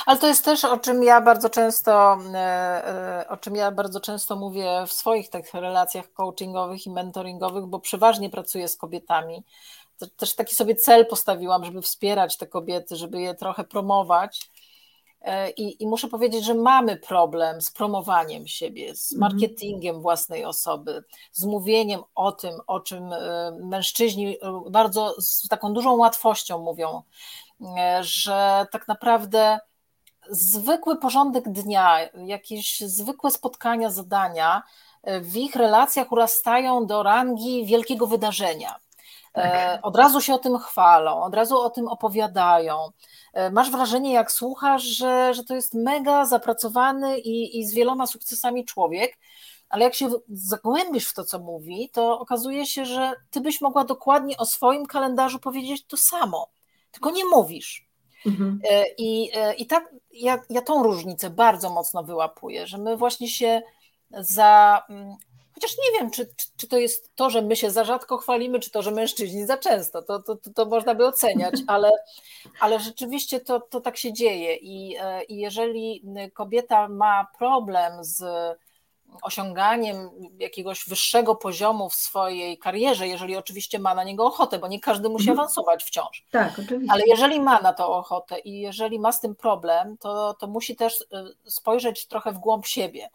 [0.07, 4.01] Ale to jest też, o czym ja bardzo często, e, e, o czym ja bardzo
[4.01, 9.43] często mówię w swoich tych relacjach coachingowych i mentoringowych, bo przeważnie pracuję z kobietami.
[10.17, 14.51] Też taki sobie cel postawiłam, żeby wspierać te kobiety, żeby je trochę promować.
[15.21, 19.33] E, I, I, muszę powiedzieć, że mamy problem z promowaniem siebie, z mhm.
[19.33, 23.11] marketingiem własnej osoby, z mówieniem o tym, o czym
[23.61, 24.37] mężczyźni
[24.71, 27.03] bardzo z taką dużą łatwością mówią
[28.01, 29.59] że tak naprawdę
[30.31, 34.63] zwykły porządek dnia, jakieś zwykłe spotkania, zadania
[35.21, 38.77] w ich relacjach urastają do rangi wielkiego wydarzenia.
[39.33, 39.81] Tak.
[39.83, 42.77] Od razu się o tym chwalą, od razu o tym opowiadają.
[43.53, 48.65] Masz wrażenie, jak słuchasz, że, że to jest mega zapracowany i, i z wieloma sukcesami
[48.65, 49.19] człowiek,
[49.69, 53.85] ale jak się zagłębisz w to, co mówi, to okazuje się, że ty byś mogła
[53.85, 56.49] dokładnie o swoim kalendarzu powiedzieć to samo
[56.93, 57.87] tylko nie mówisz.
[58.27, 58.61] Mhm.
[58.71, 63.29] E, I, e, i tak ja, ja tą różnicę bardzo mocno wyłapuję, że my właśnie
[63.29, 63.63] się
[64.11, 64.83] za.
[64.89, 65.17] Mm,
[65.55, 68.61] chociaż nie wiem, czy, czy, czy, to jest to, że my się za rzadko chwalimy,
[68.61, 70.03] czy to, że mężczyźni za często.
[70.03, 71.91] To, to, to, to można by oceniać, ale,
[72.61, 74.57] ale rzeczywiście to, to tak się dzieje.
[74.57, 78.25] I, e, I jeżeli kobieta ma problem z
[79.23, 84.81] osiąganiem jakiegoś wyższego poziomu w swojej karierze, jeżeli oczywiście ma na niego ochotę, bo nie
[84.81, 85.39] każdy musi mhm.
[85.39, 86.27] awansować wciąż.
[86.31, 86.93] Tak, oczywiście.
[86.93, 90.77] Ale jeżeli ma na to ochotę i jeżeli ma z tym problem, to, to musi
[90.77, 93.11] też y, spojrzeć trochę w głąb siebie.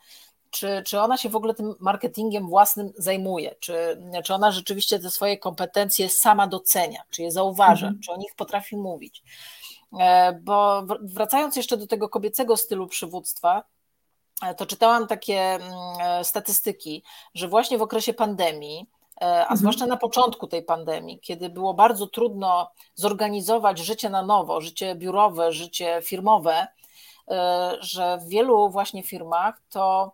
[0.49, 3.55] Czy, czy ona się w ogóle tym marketingiem własnym zajmuje?
[3.59, 7.01] Czy, czy ona rzeczywiście te swoje kompetencje sama docenia?
[7.09, 7.87] Czy je zauważa?
[7.87, 8.01] Mhm.
[8.01, 9.23] Czy o nich potrafi mówić?
[9.99, 13.63] E, bo wracając jeszcze do tego kobiecego stylu przywództwa,
[14.57, 15.71] to czytałam takie mm,
[16.01, 18.89] e, statystyki, że właśnie w okresie pandemii,
[19.21, 19.57] e, a mhm.
[19.57, 25.51] zwłaszcza na początku tej pandemii, kiedy było bardzo trudno zorganizować życie na nowo, życie biurowe,
[25.51, 26.67] życie firmowe,
[27.79, 30.11] że w wielu właśnie firmach to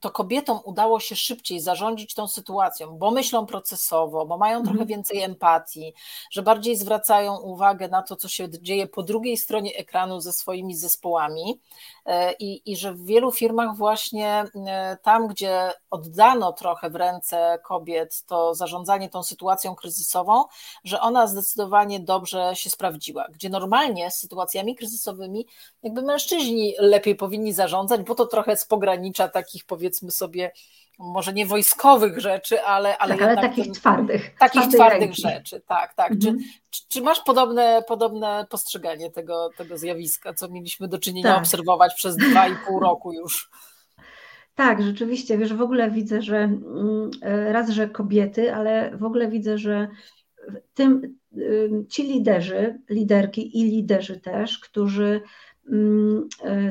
[0.00, 4.88] to kobietom udało się szybciej zarządzić tą sytuacją, bo myślą procesowo, bo mają trochę mhm.
[4.88, 5.94] więcej empatii,
[6.30, 10.76] że bardziej zwracają uwagę na to, co się dzieje po drugiej stronie ekranu ze swoimi
[10.76, 11.60] zespołami
[12.06, 17.58] e, i, i że w wielu firmach właśnie e, tam, gdzie oddano trochę w ręce
[17.64, 20.44] kobiet to zarządzanie tą sytuacją kryzysową,
[20.84, 25.46] że ona zdecydowanie dobrze się sprawdziła, gdzie normalnie z sytuacjami kryzysowymi
[25.82, 30.52] jakby mężczyźni lepiej powinni zarządzać, bo to trochę z pogranicza takich powiedzmy powiedzmy sobie,
[30.98, 34.34] może nie wojskowych rzeczy, ale, ale, tak, ale takich ten, twardych.
[34.38, 36.12] Takich twardych rzeczy, tak, tak.
[36.12, 36.38] Mhm.
[36.38, 41.38] Czy, czy, czy, masz podobne, podobne postrzeganie tego, tego zjawiska, co mieliśmy do czynienia tak.
[41.38, 43.50] obserwować przez dwa i pół roku już?
[44.54, 47.10] Tak, rzeczywiście, wiesz, w ogóle widzę, że mm,
[47.52, 49.88] raz, że kobiety, ale w ogóle widzę, że
[50.74, 51.18] tym,
[51.88, 55.22] ci liderzy, liderki i liderzy też, którzy e,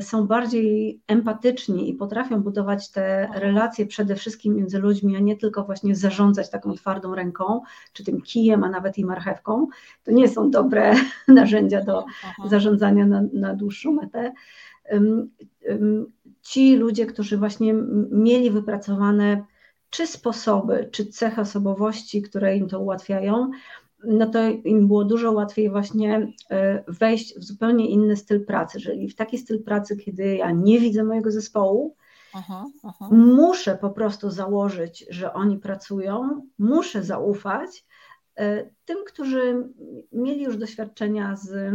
[0.00, 3.42] są bardziej empatyczni i potrafią budować te mhm.
[3.42, 7.60] relacje przede wszystkim między ludźmi, a nie tylko właśnie zarządzać taką twardą ręką,
[7.92, 9.66] czy tym kijem, a nawet i marchewką,
[10.04, 10.94] to nie są dobre
[11.28, 12.04] narzędzia do
[12.46, 14.32] zarządzania na, na dłuższą metę.
[16.42, 17.74] Ci ludzie, którzy właśnie
[18.10, 19.44] mieli wypracowane
[19.90, 23.50] czy sposoby, czy cechy osobowości, które im to ułatwiają,
[24.04, 29.08] no to im było dużo łatwiej właśnie e, wejść w zupełnie inny styl pracy, czyli
[29.08, 31.96] w taki styl pracy, kiedy ja nie widzę mojego zespołu,
[32.34, 33.08] aha, aha.
[33.10, 37.84] muszę po prostu założyć, że oni pracują, muszę zaufać
[38.36, 39.68] e, tym, którzy
[40.12, 41.74] mieli już doświadczenia z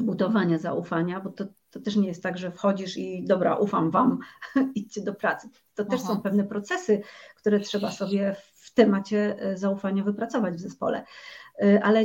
[0.00, 4.18] budowania zaufania, bo to, to też nie jest tak, że wchodzisz i dobra, ufam wam,
[4.74, 5.48] idźcie do pracy.
[5.74, 6.14] To też Aha.
[6.14, 7.02] są pewne procesy,
[7.36, 8.36] które trzeba sobie
[8.74, 11.04] w temacie e, zaufania wypracować w zespole.
[11.62, 12.04] E, ale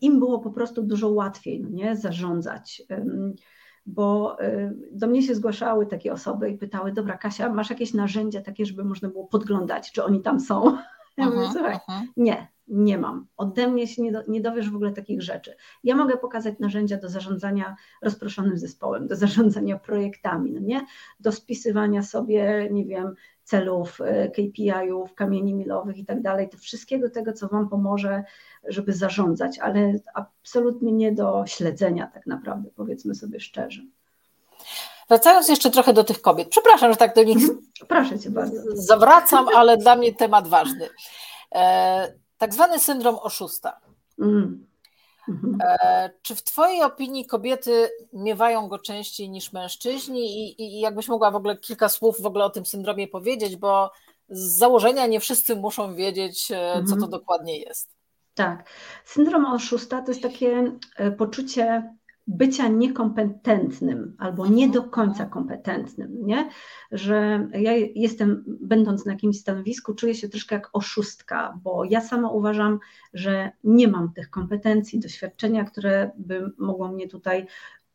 [0.00, 2.82] im było po prostu dużo łatwiej no nie, zarządzać.
[3.86, 8.42] Bo e, do mnie się zgłaszały takie osoby i pytały: Dobra, Kasia, masz jakieś narzędzia
[8.42, 10.64] takie, żeby można było podglądać, czy oni tam są?
[11.16, 11.78] Ja mówię, słuchaj,
[12.16, 13.26] nie, nie mam.
[13.36, 15.56] Ode mnie się nie, do, nie dowiesz w ogóle takich rzeczy.
[15.84, 20.86] Ja mogę pokazać narzędzia do zarządzania rozproszonym zespołem, do zarządzania projektami, no nie?
[21.20, 23.14] do spisywania sobie, nie wiem,
[23.44, 28.24] celów, e, KPI-ów, kamieni milowych i tak dalej, to wszystkiego tego, co Wam pomoże,
[28.68, 33.82] żeby zarządzać, ale absolutnie nie do śledzenia tak naprawdę, powiedzmy sobie szczerze.
[35.08, 37.58] Wracając jeszcze trochę do tych kobiet, przepraszam, że tak do nich mhm.
[37.88, 38.56] Proszę cię bardzo.
[38.74, 40.88] zawracam, ale dla mnie temat ważny.
[41.54, 43.80] E, tak zwany syndrom oszusta.
[44.18, 44.66] Mm.
[45.28, 45.58] Mhm.
[45.60, 50.50] E, czy w Twojej opinii kobiety miewają go częściej niż mężczyźni?
[50.50, 53.90] I, I, jakbyś mogła w ogóle kilka słów w ogóle o tym syndromie powiedzieć, bo
[54.28, 56.84] z założenia nie wszyscy muszą wiedzieć, mhm.
[56.84, 57.10] co to mhm.
[57.10, 57.94] dokładnie jest.
[58.34, 58.68] Tak.
[59.04, 61.94] Syndrom oszusta to jest takie e, poczucie
[62.26, 66.48] bycia niekompetentnym albo nie do końca kompetentnym, nie?
[66.92, 72.30] że ja jestem, będąc na jakimś stanowisku, czuję się troszkę jak oszustka, bo ja sama
[72.30, 72.78] uważam,
[73.14, 77.46] że nie mam tych kompetencji, doświadczenia, które by mogło mnie tutaj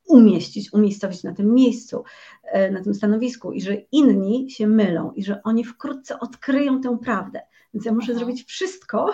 [0.10, 2.04] umieścić, umiejscowić na tym miejscu,
[2.44, 6.98] e, na tym stanowisku i że inni się mylą i że oni wkrótce odkryją tę
[6.98, 7.42] prawdę.
[7.74, 9.14] Więc ja muszę zrobić wszystko,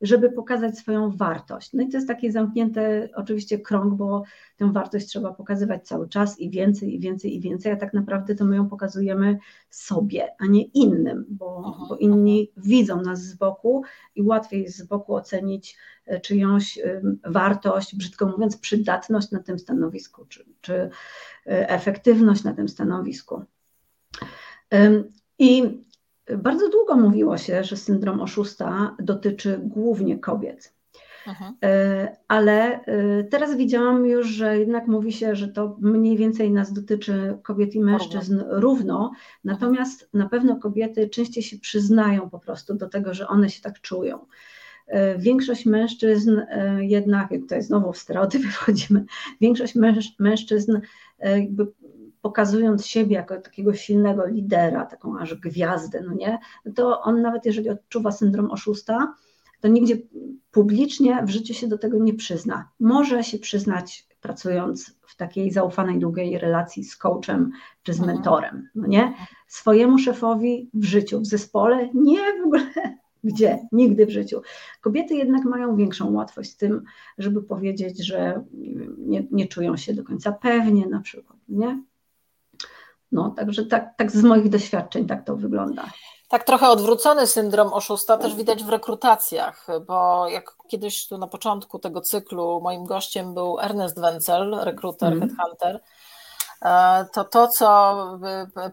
[0.00, 1.72] żeby pokazać swoją wartość.
[1.72, 4.22] No i to jest taki zamknięty oczywiście krąg, bo
[4.56, 8.34] tę wartość trzeba pokazywać cały czas i więcej, i więcej, i więcej, a tak naprawdę
[8.34, 9.38] to my ją pokazujemy
[9.70, 13.82] sobie, a nie innym, bo, bo inni widzą nas z boku
[14.14, 15.76] i łatwiej jest z boku ocenić
[16.06, 16.78] e, czyjąś
[17.26, 20.90] wartość, brzydko mówiąc, przydatność na tym stanowisku, czy, czy e,
[21.68, 23.42] efektywność na tym stanowisku.
[25.38, 25.84] I
[26.38, 30.74] bardzo długo mówiło się, że syndrom oszusta dotyczy głównie kobiet.
[31.26, 31.54] Mhm.
[31.64, 36.72] E, ale e, teraz widziałam już, że jednak mówi się, że to mniej więcej nas
[36.72, 38.60] dotyczy kobiet i mężczyzn równo.
[38.60, 39.12] równo.
[39.44, 43.80] Natomiast na pewno kobiety częściej się przyznają po prostu do tego, że one się tak
[43.80, 44.18] czują.
[44.86, 46.40] E, większość mężczyzn
[46.78, 49.04] jednak, tutaj znowu w stereotypy wchodzimy,
[49.40, 49.74] większość
[50.18, 50.80] mężczyzn
[51.18, 51.66] jakby
[52.24, 56.38] pokazując siebie jako takiego silnego lidera, taką aż gwiazdę, no nie,
[56.74, 59.14] to on nawet jeżeli odczuwa syndrom oszusta,
[59.60, 59.96] to nigdzie
[60.50, 62.68] publicznie w życiu się do tego nie przyzna.
[62.80, 67.50] Może się przyznać pracując w takiej zaufanej, długiej relacji z coachem
[67.82, 68.16] czy z mhm.
[68.16, 69.14] mentorem, no nie?
[69.48, 72.66] Swojemu szefowi w życiu, w zespole, nie w ogóle
[73.24, 74.42] gdzie, nigdy w życiu.
[74.80, 76.82] Kobiety jednak mają większą łatwość z tym,
[77.18, 78.44] żeby powiedzieć, że
[78.98, 81.82] nie, nie czują się do końca pewnie na przykład, nie?
[83.14, 85.84] No, także tak, tak z moich doświadczeń tak to wygląda.
[86.28, 91.78] Tak trochę odwrócony syndrom oszusta też widać w rekrutacjach, bo jak kiedyś tu na początku
[91.78, 95.28] tego cyklu moim gościem był Ernest Wenzel, rekruter, mm.
[95.28, 95.80] headhunter,
[96.62, 97.94] e, to to, co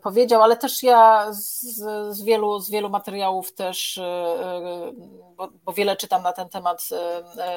[0.03, 1.61] powiedział, ale też ja z,
[2.09, 4.91] z, wielu, z wielu materiałów też, e, e,
[5.35, 6.89] bo, bo wiele czytam na ten temat,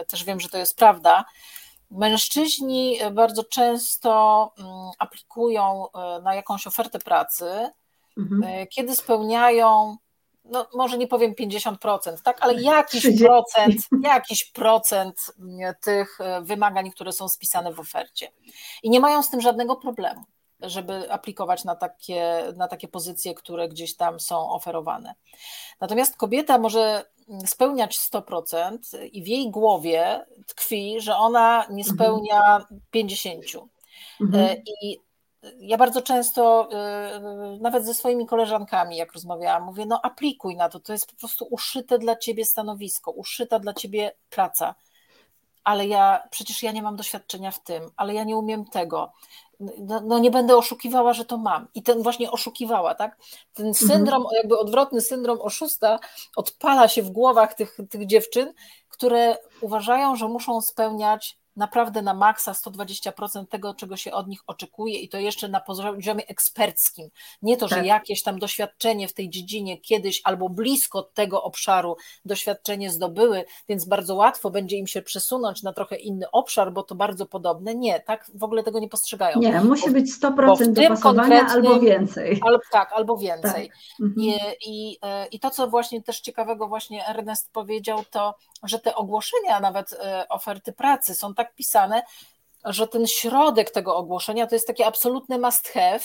[0.09, 1.24] też wiem, że to jest prawda,
[1.95, 7.70] Mężczyźni bardzo często mm, aplikują e, na jakąś ofertę pracy,
[8.18, 8.42] mhm.
[8.45, 9.97] E, kiedy spełniają,
[10.45, 13.24] no może nie powiem 50%, tak, ale jakiś 30.
[13.24, 18.32] procent, jakiś procent mm, tych e, wymagań, które są spisane w ofercie.
[18.82, 20.24] I nie mają z tym żadnego problemu
[20.66, 25.14] żeby aplikować na takie, na takie pozycje, które gdzieś tam są oferowane.
[25.80, 27.04] Natomiast kobieta może
[27.46, 28.78] spełniać 100%
[29.12, 31.96] i w jej głowie tkwi, że ona nie mhm.
[31.96, 33.66] spełnia 50%.
[34.20, 34.44] Mhm.
[34.44, 35.00] E, I
[35.58, 40.80] ja bardzo często, e, nawet ze swoimi koleżankami, jak rozmawiałam, mówię: No, aplikuj na to,
[40.80, 44.74] to jest po prostu uszyte dla ciebie stanowisko, uszyta dla ciebie praca.
[45.64, 49.12] ale ja przecież ja nie mam doświadczenia w tym, ale ja nie umiem tego.
[49.61, 51.68] No, no, nie będę oszukiwała, że to mam.
[51.74, 53.16] I ten właśnie oszukiwała, tak?
[53.55, 53.88] Ten mhm.
[53.90, 54.36] syndrom, mhm.
[54.36, 55.98] jakby odwrotny syndrom oszusta
[56.36, 58.52] odpala się w głowach tych, tych dziewczyn,
[58.88, 64.98] które uważają, że muszą spełniać naprawdę na maksa 120% tego, czego się od nich oczekuje
[64.98, 67.09] i to jeszcze na poziomie eksperckim.
[67.42, 67.86] Nie to, że tak.
[67.86, 74.14] jakieś tam doświadczenie w tej dziedzinie kiedyś albo blisko tego obszaru doświadczenie zdobyły, więc bardzo
[74.14, 77.74] łatwo będzie im się przesunąć na trochę inny obszar, bo to bardzo podobne.
[77.74, 79.38] Nie, tak w ogóle tego nie postrzegają.
[79.38, 82.40] Nie, musi być 100% dopasowania albo więcej.
[82.46, 83.68] Albo, tak, albo więcej.
[83.68, 83.76] Tak.
[84.00, 84.26] Mhm.
[84.26, 88.94] I, i, e, I to, co właśnie też ciekawego właśnie Ernest powiedział, to, że te
[88.94, 92.01] ogłoszenia nawet e, oferty pracy są tak tak pisane,
[92.64, 96.00] że ten środek tego ogłoszenia to jest takie absolutne must have,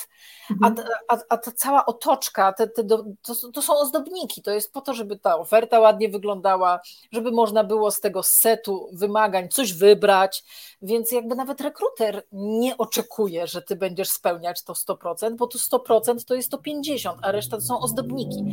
[0.52, 0.76] mhm.
[1.08, 4.74] a, a, a, ta cała otoczka, te, te do, to, to, są ozdobniki, to jest
[4.74, 6.80] po to, żeby ta oferta ładnie wyglądała,
[7.12, 10.44] żeby można było z tego setu wymagań coś wybrać,
[10.82, 16.26] więc jakby nawet rekruter nie oczekuje, że ty będziesz spełniać to 100%, bo to 100%
[16.26, 18.46] to jest to 50%, a reszta to są ozdobniki,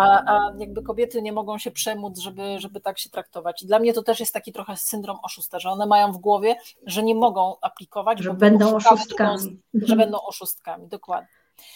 [0.00, 3.62] a, a jakby kobiety nie mogą się przemóc, żeby, żeby tak się traktować.
[3.62, 6.56] I dla mnie to też jest taki trochę syndrom oszusta, że one mają w głowie,
[6.86, 9.62] że nie mogą aplikować, że będą oszustkami.
[9.74, 11.28] Drugą, że będą oszustkami, dokładnie.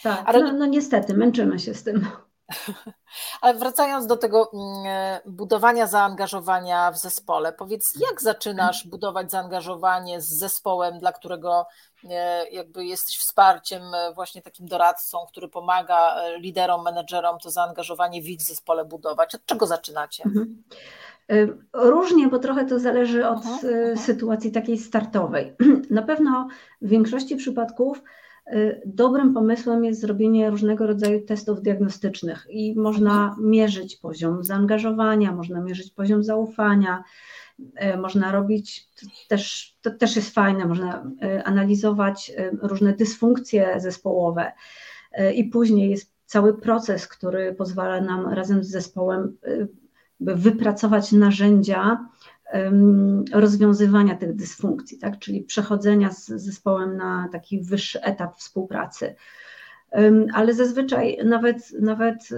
[0.02, 0.42] Tak, Ale...
[0.42, 2.06] no, no niestety, męczymy się z tym.
[3.40, 10.20] Ale wracając do tego mm, e, budowania zaangażowania w zespole, powiedz, jak zaczynasz budować zaangażowanie
[10.20, 11.66] z zespołem, dla którego
[12.10, 18.28] e, jakby jesteś wsparciem, e, właśnie takim doradcą, który pomaga liderom, menedżerom to zaangażowanie w
[18.28, 19.34] ich zespole budować?
[19.34, 20.24] Od czego zaczynacie?
[20.24, 20.62] Mhm.
[21.74, 23.96] Różnie, bo trochę to zależy od aha, aha.
[23.96, 25.52] sytuacji takiej startowej.
[25.90, 26.48] Na pewno
[26.82, 28.02] w większości przypadków
[28.52, 35.60] y, dobrym pomysłem jest zrobienie różnego rodzaju testów diagnostycznych i można mierzyć poziom zaangażowania, można
[35.60, 37.04] mierzyć poziom zaufania,
[37.60, 38.88] y, można robić,
[39.28, 44.52] też, to też jest fajne, można y, analizować różne dysfunkcje zespołowe
[45.34, 49.36] i później jest cały proces, który pozwala nam razem z zespołem
[50.20, 52.06] wypracować narzędzia
[53.32, 55.18] rozwiązywania tych dysfunkcji, tak?
[55.18, 59.14] czyli przechodzenia z zespołem na taki wyższy etap współpracy.
[60.34, 62.28] Ale zazwyczaj nawet, nawet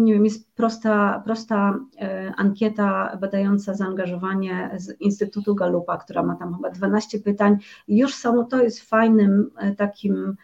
[0.00, 6.54] nie wiem, jest prosta, prosta e, ankieta badająca zaangażowanie z Instytutu Galupa, która ma tam
[6.54, 7.56] chyba 12 pytań.
[7.88, 10.36] Już samo to jest fajnym e, takim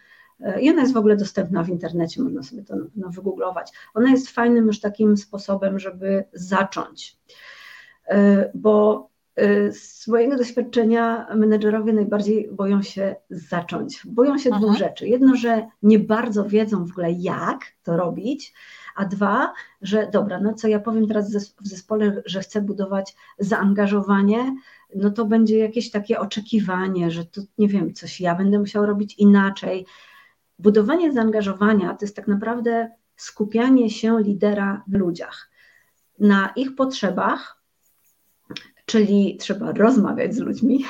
[0.61, 3.71] i ona jest w ogóle dostępna w internecie, można sobie to no, wygooglować.
[3.93, 7.17] Ona jest fajnym już takim sposobem, żeby zacząć.
[8.53, 9.09] Bo
[9.41, 14.01] Y, z mojego doświadczenia menedżerowie najbardziej boją się zacząć.
[14.05, 14.59] Boją się Aha.
[14.59, 15.07] dwóch rzeczy.
[15.07, 18.53] Jedno, że nie bardzo wiedzą w ogóle, jak to robić,
[18.95, 21.31] a dwa, że dobra, no co ja powiem teraz
[21.61, 24.55] w zespole, że chcę budować zaangażowanie,
[24.95, 29.15] no to będzie jakieś takie oczekiwanie, że to nie wiem, coś ja będę musiał robić
[29.17, 29.85] inaczej.
[30.59, 35.49] Budowanie zaangażowania to jest tak naprawdę skupianie się lidera w ludziach,
[36.19, 37.59] na ich potrzebach,
[38.89, 40.85] Czyli trzeba rozmawiać z ludźmi,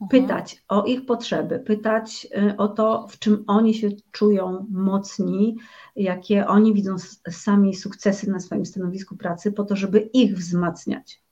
[0.00, 0.08] mhm.
[0.10, 5.56] pytać o ich potrzeby, pytać y, o to, w czym oni się czują mocni,
[5.96, 6.96] jakie oni widzą
[7.30, 11.22] sami sukcesy na swoim stanowisku pracy, po to, żeby ich wzmacniać.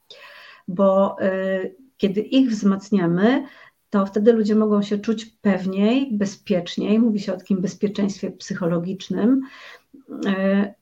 [0.69, 3.47] Bo y, kiedy ich wzmacniamy,
[3.93, 6.99] to wtedy ludzie mogą się czuć pewniej, bezpieczniej.
[6.99, 9.43] Mówi się o takim bezpieczeństwie psychologicznym
[10.11, 10.75] y,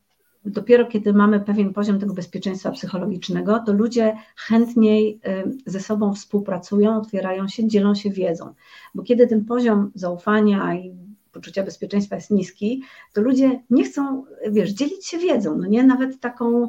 [0.45, 6.97] dopiero kiedy mamy pewien poziom tego bezpieczeństwa psychologicznego, to ludzie chętniej y, ze sobą współpracują,
[6.97, 8.55] otwierają się, dzielą się wiedzą.
[8.95, 10.95] Bo kiedy ten poziom zaufania i
[11.33, 12.83] poczucia bezpieczeństwa jest niski,
[13.13, 16.69] to ludzie nie chcą, wiesz, dzielić się wiedzą, no nie, nawet taką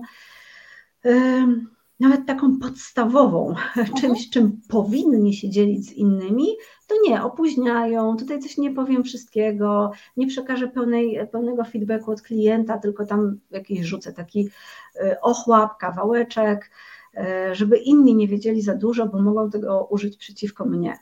[2.01, 3.93] nawet taką podstawową, mhm.
[4.01, 6.47] czymś, czym powinni się dzielić z innymi,
[6.87, 12.77] to nie, opóźniają, tutaj coś nie powiem wszystkiego, nie przekażę pełnej, pełnego feedbacku od klienta,
[12.77, 14.49] tylko tam jakiś rzucę taki
[14.95, 16.71] y, ochłap, kawałeczek,
[17.17, 20.97] y, żeby inni nie wiedzieli za dużo, bo mogą tego użyć przeciwko mnie.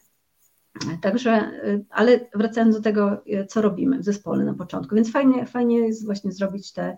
[1.01, 5.77] Także, y, ale wracając do tego, co robimy w zespole na początku, więc fajnie, fajnie
[5.77, 6.97] jest właśnie zrobić te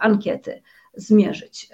[0.00, 0.62] ankiety,
[0.94, 1.68] zmierzyć.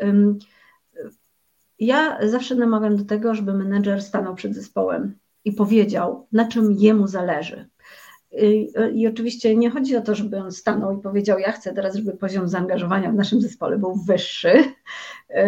[1.80, 7.06] Ja zawsze namawiam do tego, żeby menedżer stanął przed zespołem i powiedział, na czym jemu
[7.06, 7.68] zależy.
[8.32, 11.96] I, I, oczywiście nie chodzi o to, żeby on stanął i powiedział, ja chcę teraz,
[11.96, 14.52] żeby poziom zaangażowania w naszym zespole był wyższy.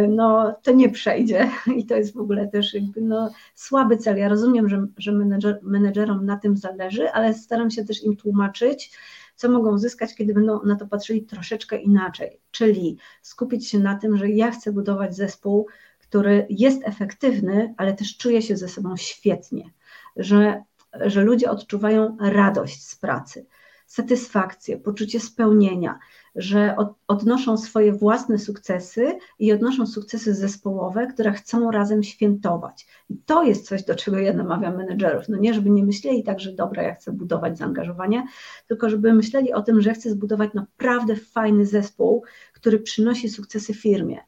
[0.09, 4.16] No to nie przejdzie i to jest w ogóle też jakby no, słaby cel.
[4.16, 8.99] Ja rozumiem, że, że menedżer, menedżerom na tym zależy, ale staram się też im tłumaczyć,
[9.37, 12.41] co mogą zyskać, kiedy będą na to patrzyli troszeczkę inaczej.
[12.51, 15.66] Czyli skupić się na tym, że ja chcę budować zespół,
[16.13, 19.71] który jest efektywny, ale też czuje się ze sobą świetnie,
[20.17, 20.63] że,
[21.01, 23.47] że ludzie odczuwają radość z pracy,
[23.87, 25.99] satysfakcję, poczucie spełnienia,
[26.35, 32.87] że od, odnoszą swoje własne sukcesy i odnoszą sukcesy zespołowe, które chcą razem świętować.
[33.11, 35.29] I to jest coś, do czego ja namawiam menedżerów.
[35.29, 38.27] No nie, żeby nie myśleli tak, że dobra, ja chcę budować zaangażowanie,
[38.69, 44.19] tylko żeby myśleli o tym, że chcę zbudować naprawdę fajny zespół, który przynosi sukcesy firmie.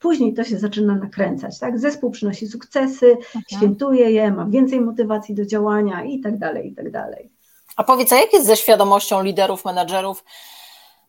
[0.00, 1.78] Później to się zaczyna nakręcać, tak?
[1.78, 3.42] Zespół przynosi sukcesy, okay.
[3.56, 7.30] świętuje je, ma więcej motywacji do działania i tak dalej, i tak dalej.
[7.76, 10.24] A powiedz, a jak jest ze świadomością liderów, menedżerów,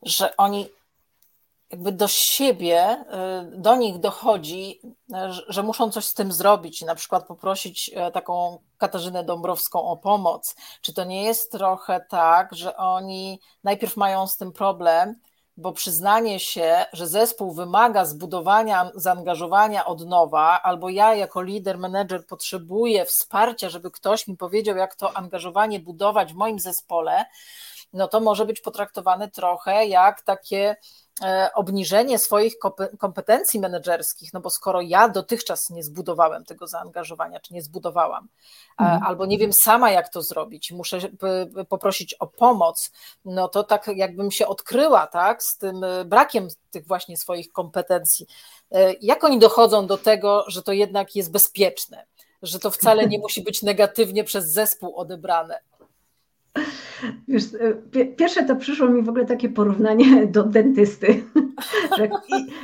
[0.04, 0.70] że oni
[1.72, 3.06] jakby do siebie,
[3.54, 4.82] y, do nich dochodzi,
[5.48, 10.56] że muszą coś z tym zrobić, na przykład poprosić e, taką Katarzynę Dąbrowską o pomoc.
[10.82, 15.16] Czy to nie jest trochę tak, że oni najpierw mają z tym problem,
[15.58, 22.26] bo przyznanie się, że zespół wymaga zbudowania zaangażowania od nowa, albo ja jako lider, menedżer
[22.26, 27.26] potrzebuję wsparcia, żeby ktoś mi powiedział, jak to angażowanie budować w moim zespole,
[27.94, 30.76] no to może być potraktowane trochę jak takie
[31.56, 32.54] obniżenie swoich
[33.00, 38.28] kompetencji menedżerskich, no bo skoro ja dotychczas nie zbudowałem tego zaangażowania, czy nie zbudowałam,
[38.80, 39.04] mhm.
[39.04, 41.00] albo nie wiem sama jak to zrobić, muszę
[41.70, 42.92] poprosić o pomoc,
[43.26, 48.28] no to tak jakbym się odkryła, tak, z tym e, brakiem tych właśnie swoich kompetencji.
[48.72, 52.06] E, jak oni dochodzą do tego, że to jednak jest bezpieczne,
[52.42, 55.60] że to wcale nie musi być negatywnie przez zespół odebrane?
[57.28, 57.44] Wiesz,
[57.94, 61.24] e, pierwsze to przyszło mi w ogóle takie porównanie do dentysty,
[61.98, 62.10] że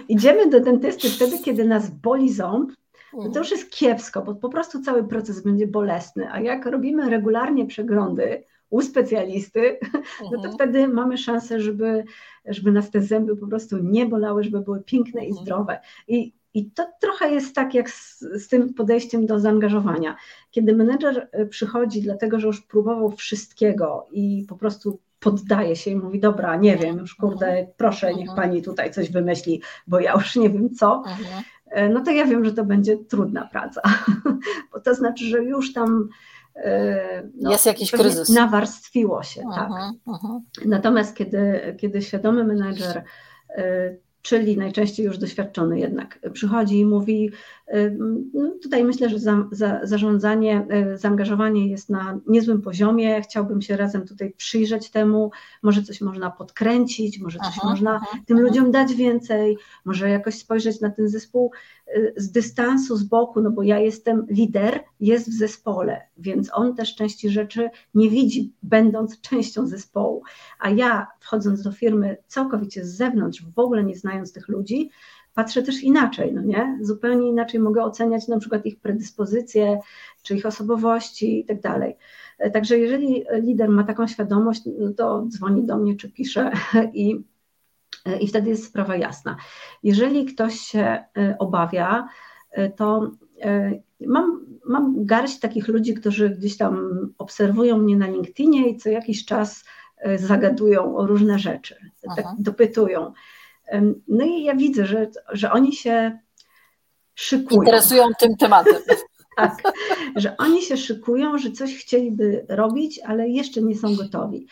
[0.08, 2.72] idziemy do dentysty wtedy, kiedy nas boli ząb,
[3.14, 7.10] no to już jest kiepsko, bo po prostu cały proces będzie bolesny, a jak robimy
[7.10, 9.80] regularnie przeglądy u specjalisty,
[10.24, 10.54] no to mhm.
[10.54, 12.04] wtedy mamy szansę, żeby,
[12.46, 15.46] żeby nas te zęby po prostu nie bolały, żeby były piękne i mhm.
[15.46, 15.80] zdrowe.
[16.08, 20.16] I i to trochę jest tak jak z, z, tym podejściem do zaangażowania.
[20.52, 25.96] Kiedy menedżer e, przychodzi, dlatego że już próbował wszystkiego i po prostu poddaje się i
[25.96, 27.68] mówi: Dobra, nie wiem, już kurde, mhm.
[27.78, 28.36] proszę, niech mhm.
[28.36, 31.04] pani tutaj coś wymyśli, bo ja już nie wiem co.
[31.08, 31.44] Mhm.
[31.68, 33.82] E, no to ja wiem, że to będzie trudna praca,
[34.74, 36.10] bo to znaczy, że już tam.
[36.56, 38.30] E, no, jest jakiś kryzys.
[38.30, 39.70] Nawarstwiło się, tak.
[40.66, 43.04] Natomiast kiedy, kiedy świadomy menedżer
[44.28, 47.32] czyli najczęściej już doświadczony jednak, przychodzi i mówi,
[48.34, 53.78] no tutaj myślę, że za, za, zarządzanie, y, zaangażowanie jest na niezłym poziomie, chciałbym się
[53.78, 55.32] razem tutaj przyjrzeć temu,
[55.64, 58.48] może coś można podkręcić, może coś aha, można aha, tym aha.
[58.48, 61.52] ludziom dać więcej, może jakoś spojrzeć na ten zespół
[61.96, 66.76] y, z dystansu, z boku, no bo ja jestem lider, jest w zespole, więc on
[66.76, 70.24] też części rzeczy nie widzi, będąc częścią zespołu,
[70.60, 74.90] a ja wchodząc do firmy całkowicie z zewnątrz, w ogóle nie znając tych ludzi,
[75.38, 76.80] patrzę też inaczej, no nie?
[76.82, 79.80] Zupełnie inaczej mogę oceniać na przykład ich predyspozycje,
[80.24, 81.96] czy ich osobowości i tak dalej.
[82.54, 86.52] Także jeżeli lider ma taką świadomość, no to dzwoni do mnie czy pisze
[86.94, 87.24] i,
[88.20, 89.38] i wtedy jest sprawa jasna.
[89.84, 92.08] Jeżeli ktoś się e, obawia,
[92.52, 93.12] e, to
[93.42, 93.72] e,
[94.08, 99.26] mam, mam garść takich ludzi, którzy gdzieś tam obserwują mnie na LinkedInie i co jakiś
[99.26, 99.66] czas
[100.16, 101.76] zagadują o różne rzeczy,
[102.16, 103.14] tak dopytują.
[104.08, 106.20] No i ja widzę, że, że oni się
[107.16, 107.62] szykują.
[107.62, 108.76] Interesują tym tematem.
[109.38, 109.62] tak,
[110.16, 114.48] że oni się szykują, że coś chcieliby robić, ale jeszcze nie są gotowi.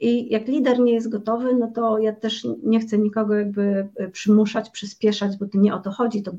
[0.00, 4.08] I jak lider nie jest gotowy, no to ja też nie chcę nikogo jakby e,
[4.08, 6.22] przymuszać, przyspieszać, bo to nie o to chodzi.
[6.22, 6.32] To,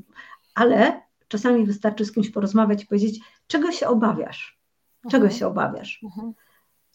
[0.54, 4.60] ale czasami wystarczy z kimś porozmawiać i powiedzieć, czego się obawiasz?
[5.10, 5.38] Czego mhm.
[5.38, 6.00] się obawiasz?
[6.04, 6.32] Mhm.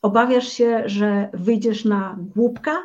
[0.01, 2.77] Obawiasz się, że wyjdziesz na głupka,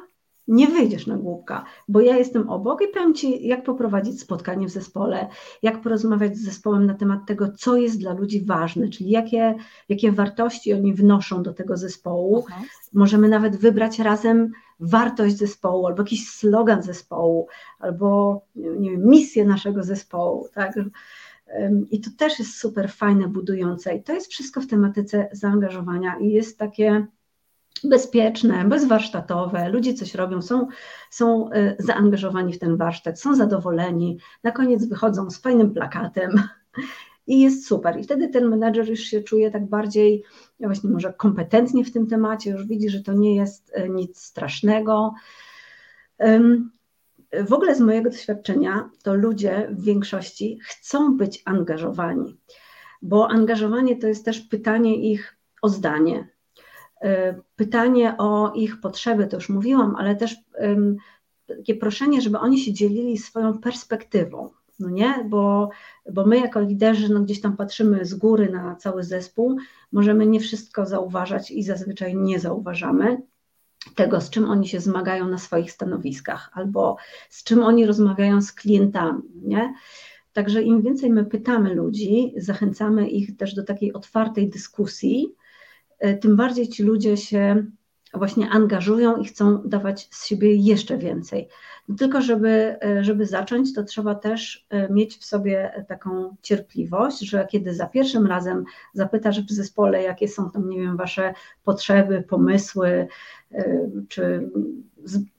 [0.48, 4.70] nie wyjdziesz na głupka, bo ja jestem obok i powiem Ci, jak poprowadzić spotkanie w
[4.70, 5.28] zespole,
[5.62, 9.54] jak porozmawiać z zespołem na temat tego, co jest dla ludzi ważne, czyli jakie,
[9.88, 12.38] jakie wartości oni wnoszą do tego zespołu.
[12.38, 12.54] Okay.
[12.54, 12.68] Mhm.
[12.92, 19.82] Możemy nawet wybrać razem wartość zespołu, albo jakiś slogan zespołu, albo nie wiem, misję naszego
[19.82, 20.48] zespołu.
[20.54, 20.80] Tak?
[21.90, 23.94] I to też jest super fajne, budujące.
[23.94, 27.06] I to jest wszystko w tematyce zaangażowania i jest takie
[27.88, 30.66] bezpieczne, bezwarsztatowe, ludzie coś robią, są,
[31.10, 36.30] są e, zaangażowani w ten warsztat, są zadowoleni, na koniec wychodzą z fajnym plakatem
[37.26, 38.00] i jest super.
[38.00, 40.22] I wtedy ten menadżer już się czuje tak bardziej,
[40.60, 45.14] właśnie może kompetentnie w tym temacie, już widzi, że to nie jest e, nic strasznego.
[47.46, 52.36] W ogóle z mojego doświadczenia to ludzie w większości chcą być angażowani,
[53.02, 56.28] bo angażowanie to jest też pytanie ich o zdanie,
[57.56, 60.36] pytanie o ich potrzeby, to już mówiłam, ale też
[61.46, 64.50] takie proszenie, żeby oni się dzielili swoją perspektywą.
[64.80, 65.26] no nie?
[65.28, 65.70] Bo,
[66.12, 69.56] bo my jako liderzy no gdzieś tam patrzymy z góry na cały zespół,
[69.92, 73.22] możemy nie wszystko zauważać i zazwyczaj nie zauważamy
[73.94, 76.96] tego, z czym oni się zmagają na swoich stanowiskach, albo
[77.30, 79.74] z czym oni rozmawiają z klientami, nie?
[80.32, 85.34] Także im więcej my pytamy ludzi, zachęcamy ich też do takiej otwartej dyskusji,
[86.20, 87.64] tym bardziej ci ludzie się
[88.14, 91.48] właśnie angażują i chcą dawać z siebie jeszcze więcej.
[91.88, 97.18] No tylko żeby, e, żeby zacząć, to trzeba też e, mieć w sobie taką cierpliwość,
[97.18, 101.34] że kiedy za pierwszym razem zapytasz w zespole, jakie są tam, nie wiem, wasze
[101.64, 103.06] potrzeby, pomysły,
[104.08, 104.50] czy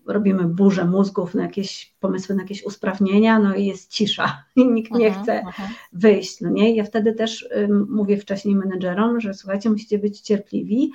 [0.05, 4.91] robimy burzę mózgów na jakieś pomysły, na jakieś usprawnienia, no i jest cisza i nikt
[4.91, 5.68] nie aha, chce aha.
[5.93, 6.41] wyjść.
[6.41, 6.76] No nie?
[6.76, 7.49] Ja wtedy też
[7.89, 10.91] mówię wcześniej menedżerom, że słuchajcie, musicie być cierpliwi,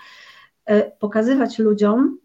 [0.71, 2.19] y, pokazywać ludziom,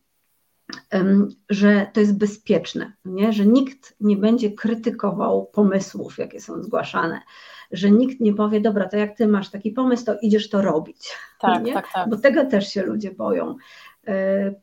[1.49, 3.33] że to jest bezpieczne, nie?
[3.33, 7.21] że nikt nie będzie krytykował pomysłów, jakie są zgłaszane,
[7.71, 11.11] że nikt nie powie, dobra, to jak ty masz taki pomysł, to idziesz to robić.
[11.39, 11.73] Tak, nie?
[11.73, 12.09] tak, tak.
[12.09, 13.55] Bo tego też się ludzie boją.
[14.07, 14.53] E,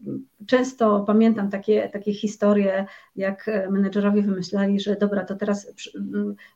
[0.47, 2.86] często pamiętam takie, takie historie,
[3.16, 5.72] jak menedżerowie wymyślali, że dobra, to teraz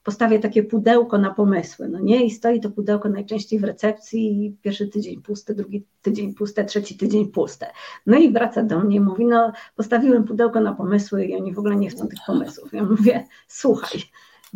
[0.04, 2.24] postawię takie pudełko na pomysły, no nie?
[2.24, 7.28] I stoi to pudełko najczęściej w recepcji, pierwszy tydzień puste, drugi tydzień puste, trzeci tydzień
[7.28, 7.66] puste.
[8.06, 11.58] No i wraca do mnie i mówi, no postawiłem pudełko na pomysły i oni w
[11.58, 12.72] ogóle nie chcą tych pomysłów.
[12.72, 14.00] Ja mówię, słuchaj,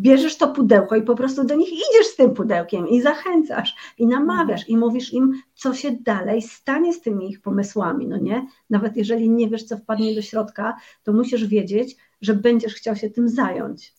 [0.01, 4.07] bierzesz to pudełko i po prostu do nich idziesz z tym pudełkiem i zachęcasz i
[4.07, 8.47] namawiasz i mówisz im, co się dalej stanie z tymi ich pomysłami, no nie?
[8.69, 13.09] Nawet jeżeli nie wiesz, co wpadnie do środka, to musisz wiedzieć, że będziesz chciał się
[13.09, 13.93] tym zająć.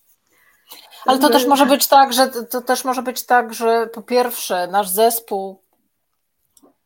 [1.07, 4.67] Ale to też może być tak, że to też może być tak, że po pierwsze
[4.67, 5.63] nasz zespół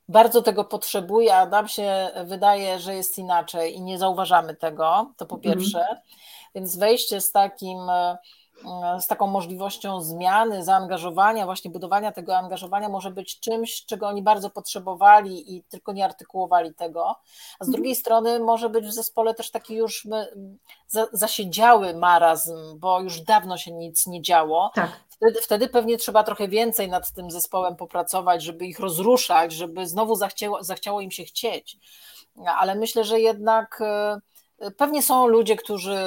[0.09, 5.27] bardzo tego potrzebuje, a nam się wydaje, że jest inaczej i nie zauważamy tego, to
[5.27, 5.59] po mhm.
[5.59, 5.87] pierwsze.
[6.55, 8.17] Więc wejście z takim E,
[9.01, 14.51] z taką możliwością zmiany, zaangażowania, właśnie budowania tego angażowania może być czymś, czego oni bardzo
[14.51, 17.09] potrzebowali i tylko nie artykułowali tego.
[17.59, 17.73] A z mhm.
[17.73, 20.09] drugiej strony może być w zespole też taki już
[21.13, 24.71] zasiedziały marazm, bo już dawno się nic nie działo.
[24.75, 24.91] Tak.
[25.09, 30.15] Wtedy, wtedy pewnie trzeba trochę więcej nad tym zespołem popracować, żeby ich rozruszać, żeby znowu
[30.15, 31.79] zachciało, zachciało im się chcieć.
[32.59, 34.21] Ale myślę, że jednak e,
[34.77, 35.99] Pewnie są ludzie, którzy,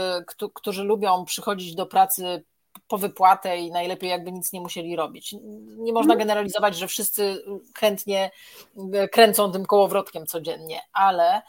[0.53, 2.43] którzy lubią przychodzić do pracy
[2.87, 5.35] po wypłatę i najlepiej jakby nic nie musieli robić.
[5.77, 6.19] Nie można mhm.
[6.19, 7.43] generalizować, że wszyscy
[7.77, 8.31] chętnie
[9.11, 11.41] kręcą tym kołowrotkiem codziennie, ale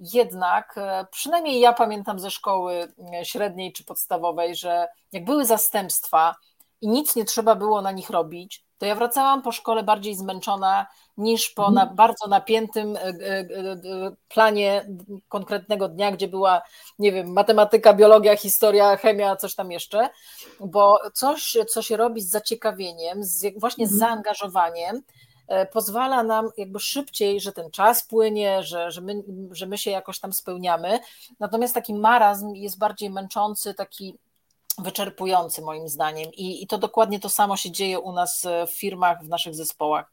[0.00, 2.92] jednak e, przynajmniej ja pamiętam ze szkoły
[3.22, 6.36] średniej czy podstawowej, że jak były zastępstwa
[6.80, 10.86] i nic nie trzeba było na nich robić, to ja wracałam po szkole bardziej zmęczona
[11.16, 13.46] niż po na bardzo napiętym e, e, e,
[14.28, 14.86] planie
[15.28, 16.62] konkretnego dnia, gdzie była,
[16.98, 20.08] nie wiem, matematyka, biologia, historia, chemia, coś tam jeszcze,
[20.60, 24.10] bo coś, co się robi z zaciekawieniem, z, właśnie z mhm.
[24.10, 25.02] zaangażowaniem,
[25.72, 30.20] pozwala nam jakby szybciej, że ten czas płynie, że, że, my, że my się jakoś
[30.20, 30.98] tam spełniamy.
[31.40, 34.18] Natomiast taki marazm jest bardziej męczący, taki
[34.78, 39.24] wyczerpujący moim zdaniem I, i to dokładnie to samo się dzieje u nas w firmach,
[39.24, 40.12] w naszych zespołach.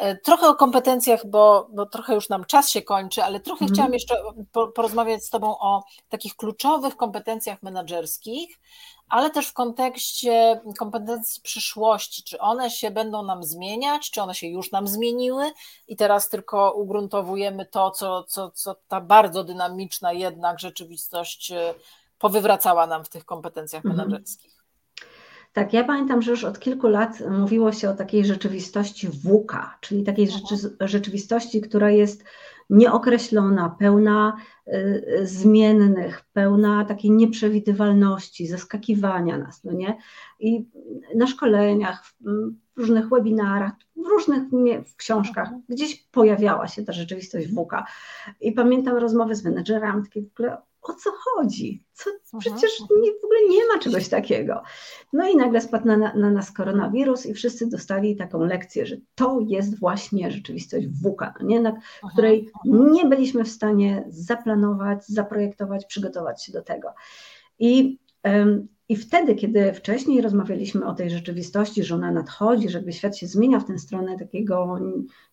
[0.00, 3.74] E, trochę o kompetencjach, bo, bo trochę już nam czas się kończy, ale trochę mhm.
[3.74, 4.14] chciałam jeszcze
[4.74, 8.60] porozmawiać z Tobą o takich kluczowych kompetencjach menedżerskich,
[9.08, 12.22] ale też w kontekście kompetencji przyszłości.
[12.22, 15.50] Czy one się będą nam zmieniać, czy one się już nam zmieniły
[15.88, 21.74] i teraz tylko ugruntowujemy to, co, co, co ta bardzo dynamiczna jednak rzeczywistość e,
[22.20, 24.08] powywracała nam w tych kompetencjach mhm.
[24.08, 24.60] menedżerskich.
[25.52, 30.04] Tak, ja pamiętam, że już od kilku lat mówiło się o takiej rzeczywistości WUKA, czyli
[30.04, 32.24] takiej rzeczy, rzeczywistości, która jest
[32.70, 34.36] nieokreślona, pełna
[34.68, 39.98] y, zmiennych, pełna takiej nieprzewidywalności, zaskakiwania nas, no nie?
[40.40, 40.68] I
[41.14, 42.14] na szkoleniach, w,
[42.76, 44.42] w różnych webinarach, w różnych
[44.86, 45.62] w książkach, mhm.
[45.68, 47.86] gdzieś pojawiała się ta rzeczywistość WUKA.
[48.40, 51.84] I pamiętam rozmowy z menedżerami, takie w ogóle o co chodzi?
[51.92, 54.62] Co, przecież nie, w ogóle nie ma czegoś takiego.
[55.12, 59.40] No i nagle spadł na, na, nas koronawirus i wszyscy dostali taką lekcję, że to
[59.48, 61.60] jest właśnie rzeczywistość WUKA, nie?
[61.60, 61.72] na
[62.12, 66.88] której nie byliśmy w stanie zaplanować, zaprojektować, przygotować się do tego.
[67.58, 67.98] I
[68.90, 73.60] i wtedy, kiedy wcześniej rozmawialiśmy o tej rzeczywistości, że ona nadchodzi, że świat się zmienia
[73.60, 74.78] w tę stronę takiego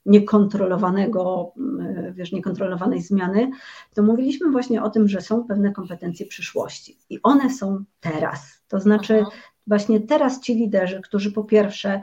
[0.05, 3.51] niekontrolowanego, mm, wiesz, niekontrolowanej zmiany,
[3.95, 8.62] to mówiliśmy właśnie o tym, że są pewne kompetencje przyszłości i one są teraz.
[8.68, 9.32] To znaczy, Aha.
[9.68, 12.01] właśnie teraz ci liderzy, którzy po pierwsze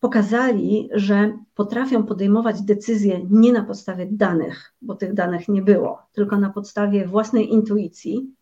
[0.00, 6.38] pokazali, że potrafią podejmować decyzje nie na podstawie danych, bo tych danych nie było, tylko
[6.38, 8.34] na podstawie własnej intuicji,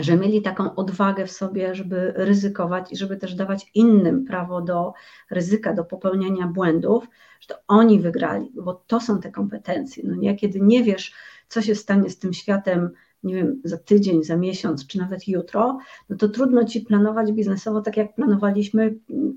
[0.00, 4.92] że mieli taką odwagę w sobie, żeby ryzykować i żeby też dawać innym prawo do
[5.30, 7.04] ryzyka, do popełniania błędów,
[7.40, 10.02] że to oni wygrali, bo to są te kompetencje.
[10.06, 10.36] No nie?
[10.36, 11.14] Kiedy nie wiesz,
[11.48, 12.90] co się stanie z tym światem,
[13.24, 15.78] nie wiem, za tydzień, za miesiąc, czy nawet jutro,
[16.08, 18.94] no to trudno ci planować biznesowo tak, jak planowaliśmy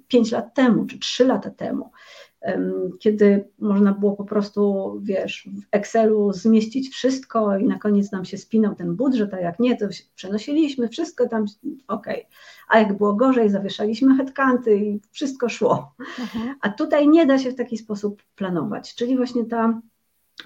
[0.08, 1.91] 5 lat temu, czy 3 lata temu
[2.99, 8.38] kiedy można było po prostu, wiesz, w Excelu zmieścić wszystko i na koniec nam się
[8.38, 11.45] spinał ten budżet, a jak nie, to przenosiliśmy wszystko tam,
[11.88, 12.07] ok.
[12.67, 15.95] A jak było gorzej, zawieszaliśmy headcounty i wszystko szło.
[16.19, 16.55] Mhm.
[16.61, 19.81] A tutaj nie da się w taki sposób planować, czyli właśnie ta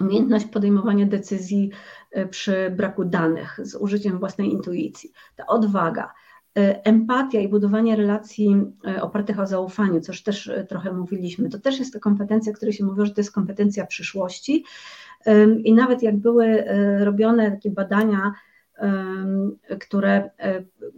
[0.01, 1.69] umiejętność podejmowania decyzji
[2.11, 6.13] e, przy braku danych z użyciem własnej intuicji, ta odwaga,
[6.55, 8.55] empatia i budowanie relacji
[8.87, 12.73] e, opartych o zaufaniu, coż też e, trochę mówiliśmy, to też jest to kompetencja, której
[12.73, 14.65] się mówi, że to jest kompetencja przyszłości.
[15.63, 16.63] I nawet jak były
[16.99, 18.33] robione takie badania,
[19.79, 20.29] które,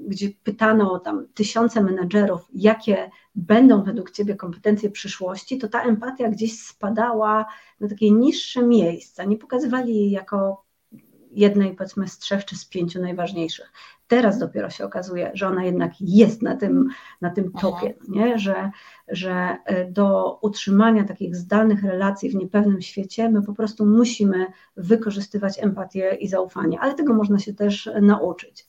[0.07, 6.59] gdzie pytano tam tysiące menedżerów, jakie będą według Ciebie kompetencje przyszłości, to ta empatia gdzieś
[6.59, 7.45] spadała
[7.79, 9.23] na takie niższe miejsca.
[9.23, 10.62] Nie pokazywali jej jako
[11.33, 13.71] jednej powiedzmy z trzech czy z pięciu najważniejszych.
[14.07, 16.89] Teraz dopiero się okazuje, że ona jednak jest na tym,
[17.21, 18.39] na tym topie, nie?
[18.39, 18.71] Że,
[19.07, 24.45] że e, do utrzymania takich zdalnych relacji w niepewnym świecie my po prostu musimy
[24.77, 28.67] wykorzystywać empatię i zaufanie, ale tego można się też nauczyć.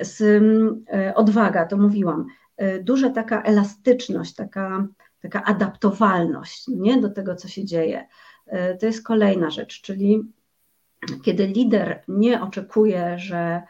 [0.00, 0.20] Z,
[0.92, 2.26] e, odwaga, to mówiłam,
[2.56, 4.86] e, duża taka elastyczność, taka,
[5.20, 7.00] taka adaptowalność nie?
[7.00, 8.08] do tego, co się dzieje.
[8.80, 10.22] To jest kolejna rzecz, czyli
[11.22, 13.62] kiedy lider nie oczekuje, że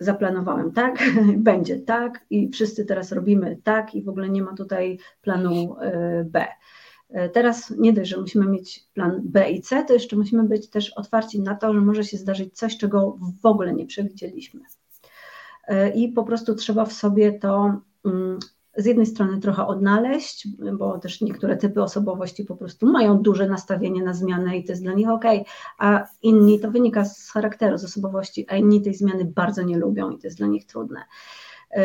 [0.00, 4.98] zaplanowałem tak, będzie tak i wszyscy teraz robimy tak i w ogóle nie ma tutaj
[5.20, 6.46] planu y, B.
[7.10, 10.70] Y, teraz nie dość, że musimy mieć plan B i C, to jeszcze musimy być
[10.70, 14.60] też otwarci na to, że może się zdarzyć coś, czego w ogóle nie przewidzieliśmy.
[15.70, 18.38] Y, I po prostu trzeba w sobie to mm,
[18.76, 20.48] z jednej strony trochę odnaleźć,
[20.78, 24.82] bo też niektóre typy osobowości po prostu mają duże nastawienie na zmianę i to jest
[24.82, 25.24] dla nich ok,
[25.78, 30.10] a inni to wynika z charakteru, z osobowości, a inni tej zmiany bardzo nie lubią
[30.10, 31.00] i to jest dla nich trudne.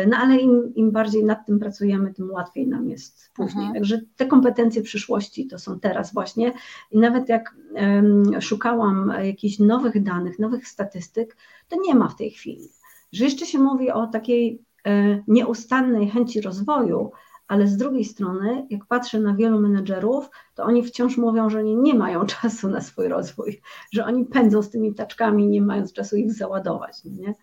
[0.08, 3.64] No ale im, im bardziej nad tym pracujemy, tym łatwiej nam jest później.
[3.64, 3.74] Mhm.
[3.74, 6.52] Także te kompetencje przyszłości to są teraz właśnie.
[6.90, 11.36] I nawet jak um, szukałam jakichś nowych danych, nowych statystyk,
[11.68, 12.68] to nie ma w tej chwili.
[13.12, 14.62] Że jeszcze się mówi o takiej
[15.28, 17.12] nieustannej chęci rozwoju,
[17.50, 21.76] ale z drugiej strony, jak patrzę na wielu menedżerów, to oni wciąż mówią, że oni
[21.76, 23.62] nie mają czasu na swój rozwój,
[23.92, 27.04] że oni pędzą z tymi taczkami, nie mając czasu ich załadować.
[27.04, 27.34] Nie?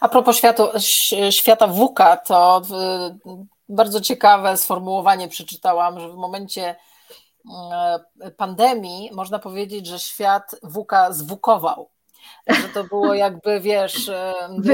[0.00, 0.62] A propos światu,
[1.30, 2.62] świata WUKA, to
[3.68, 6.76] bardzo ciekawe sformułowanie przeczytałam, że w momencie
[8.20, 11.93] e, pandemii można powiedzieć, że świat WUKA zwukował
[12.46, 14.10] że to było jakby, wiesz,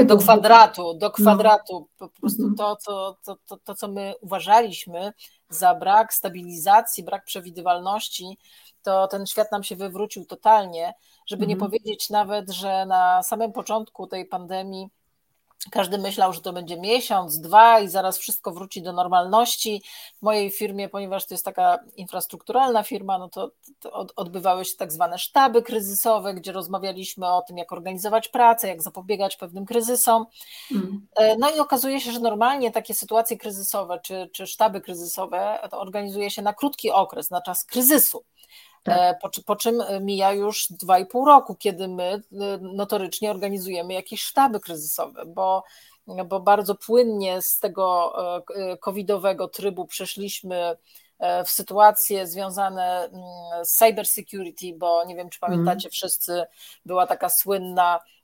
[0.05, 1.11] do kwadratu, do no.
[1.11, 1.87] kwadratu.
[1.97, 2.55] Po prostu mhm.
[2.55, 5.13] to, co, to, to, to, co my uważaliśmy
[5.49, 8.37] za brak stabilizacji, brak przewidywalności,
[8.83, 10.93] to ten świat nam się wywrócił totalnie,
[11.27, 11.71] żeby nie mhm.
[11.71, 14.89] powiedzieć nawet, że na samym początku tej pandemii
[15.69, 19.83] każdy myślał, że to będzie miesiąc, dwa i zaraz wszystko wróci do normalności.
[20.19, 24.91] W mojej firmie, ponieważ to jest taka infrastrukturalna firma, no to, to odbywały się tak
[24.91, 30.25] zwane sztaby kryzysowe, gdzie rozmawialiśmy o tym, jak organizować pracę, jak zapobiegać pewnym kryzysom.
[30.71, 31.07] Mm.
[31.15, 35.79] E, no i okazuje się, że normalnie takie sytuacje kryzysowe czy, czy sztaby kryzysowe to
[35.79, 38.23] organizuje się na krótki okres, na czas kryzysu.
[38.83, 38.97] Tak.
[38.97, 42.21] E, po, po, czym mija już dwa i pół roku, kiedy my e,
[42.61, 45.63] notorycznie organizujemy jakieś sztaby kryzysowe, bo,
[46.25, 48.13] bo bardzo płynnie z tego
[48.55, 50.77] e, covidowego trybu przeszliśmy
[51.45, 55.91] w sytuacje związane mm, z cyber security, bo nie wiem, czy pamiętacie mm.
[55.91, 56.43] wszyscy,
[56.85, 58.20] była taka słynna E, e,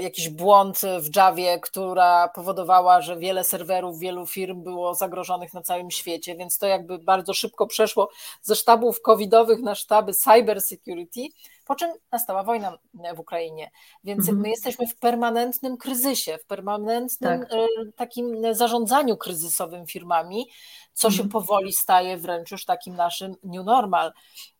[0.00, 5.90] jakiś błąd w Javie, która powodowała, że wiele serwerów, wielu firm było zagrożonych na całym
[5.90, 8.10] świecie, więc to jakby bardzo szybko przeszło
[8.42, 11.20] ze sztabów covidowych na sztaby cyber security,
[11.66, 12.78] po czym nastała wojna
[13.14, 13.70] w Ukrainie.
[14.04, 14.38] Więc mhm.
[14.38, 17.52] my jesteśmy w permanentnym kryzysie, w permanentnym tak.
[17.52, 17.66] E,
[17.96, 20.46] takim zarządzaniu kryzysowym firmami,
[20.92, 21.24] co mhm.
[21.24, 24.12] się powoli staje wręcz już takim naszym new normal.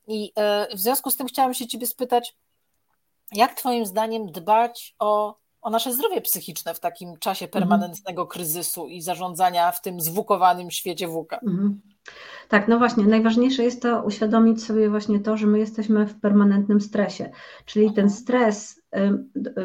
[0.07, 0.33] I
[0.75, 2.35] w związku z tym chciałam się Ciebie spytać,
[3.33, 7.63] jak Twoim zdaniem dbać o, o nasze zdrowie psychiczne w takim czasie mhm.
[7.63, 11.39] permanentnego kryzysu i zarządzania w tym zwukowanym świecie WUKA?
[11.39, 11.81] Mhm.
[12.49, 16.81] Tak, no właśnie, najważniejsze jest to uświadomić sobie właśnie to, że my jesteśmy w permanentnym
[16.81, 17.31] stresie,
[17.65, 18.11] czyli ten mhm.
[18.11, 18.83] stres,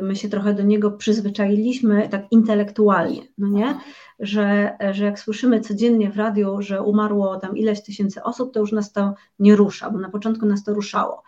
[0.02, 3.80] my się trochę do niego przyzwyczailiśmy tak intelektualnie, no nie?
[4.20, 8.72] Że, że jak słyszymy codziennie w radiu, że umarło tam ileś tysięcy osób, to już
[8.72, 11.24] nas to nie rusza, bo na początku nas to ruszało.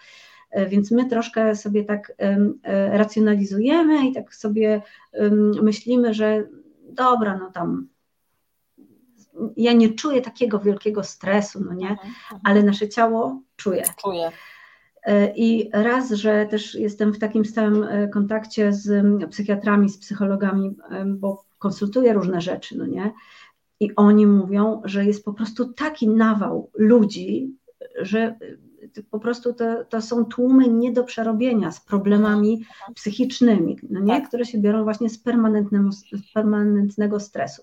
[0.68, 2.14] Więc my troszkę sobie tak
[2.92, 4.82] racjonalizujemy i tak sobie
[5.62, 6.48] myślimy, że
[6.90, 7.88] dobra, no tam
[9.58, 12.42] ja nie czuję takiego wielkiego stresu, no nie, mhm, mhm.
[12.44, 13.84] ale nasze ciało czuje.
[14.02, 14.32] Czuje.
[15.06, 20.76] E, I raz, że też jestem w takim stałym e, kontakcie z psychiatrami, z psychologami,
[21.06, 23.14] bo konsultuję różne rzeczy, no nie?
[23.80, 27.56] I oni mówią, że jest po prostu taki nawał ludzi,
[28.00, 28.38] że e,
[29.04, 32.94] po prostu to, to są tłumy nie do przerobienia z problemami mhm.
[32.94, 34.14] psychicznymi, no nie?
[34.14, 34.28] Tak.
[34.28, 37.62] które się biorą właśnie z permanentnego, z permanentnego stresu.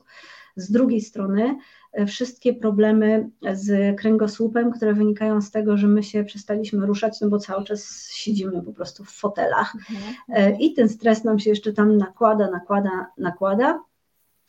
[0.56, 1.58] Z drugiej strony
[1.92, 7.28] e, wszystkie problemy z kręgosłupem, które wynikają z tego, że my się przestaliśmy ruszać, no
[7.28, 10.14] bo cały czas siedzimy po prostu w fotelach mhm.
[10.28, 13.80] E, i ten stres nam się jeszcze tam nakłada, nakłada, nakłada.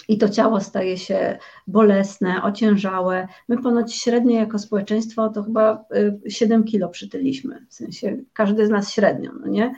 [0.08, 1.38] I to ciało staje się
[1.68, 3.28] bolesne, ociężałe.
[3.48, 5.86] My ponoć średnio jako społeczeństwo to chyba
[6.28, 9.76] 7 e, kilo przytyliśmy, w sensie każdy z nas średnio, no nie?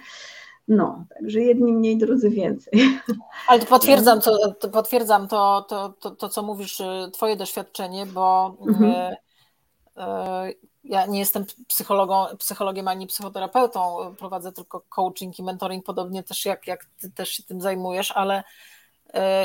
[0.68, 2.74] No, także jedni mniej, drudzy więcej.
[3.48, 8.06] Ale to potwierdzam, to, to potwierdzam to, to, to, to, co mówisz, y, Twoje doświadczenie,
[8.06, 8.92] bo mhm.
[8.92, 9.16] y,
[9.98, 16.46] y, ja nie jestem psychologą, psychologiem ani psychoterapeutą, prowadzę tylko coaching i mentoring, podobnie też
[16.46, 18.44] jak, jak Ty też się tym zajmujesz, ale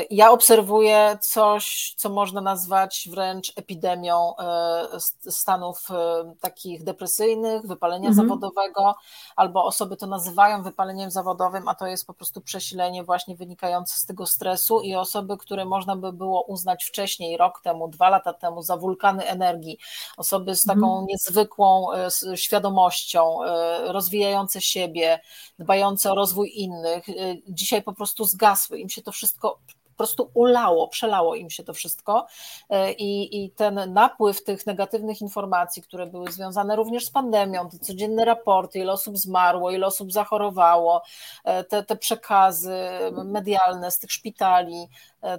[0.09, 4.87] ja obserwuję coś, co można nazwać wręcz epidemią e,
[5.31, 8.27] stanów e, takich depresyjnych, wypalenia mhm.
[8.27, 8.95] zawodowego,
[9.35, 14.05] albo osoby to nazywają wypaleniem zawodowym, a to jest po prostu przesilenie właśnie wynikające z
[14.05, 18.61] tego stresu i osoby, które można by było uznać wcześniej, rok temu, dwa lata temu,
[18.61, 19.77] za wulkany energii,
[20.17, 21.05] osoby z taką mhm.
[21.05, 21.87] niezwykłą
[22.35, 23.37] świadomością,
[23.83, 25.19] rozwijające siebie,
[25.59, 27.05] dbające o rozwój innych,
[27.47, 29.60] dzisiaj po prostu zgasły, im się to wszystko
[30.01, 32.27] prostu ulało, przelało im się to wszystko.
[32.69, 37.79] E, i, i ten napływ tych negatywnych informacji, które były związane również z pandemią, te
[37.79, 41.01] codzienne raporty, ile osób zmarło, ile osób zachorowało,
[41.43, 42.77] e, te, te przekazy
[43.25, 44.87] medialne z tych szpitali,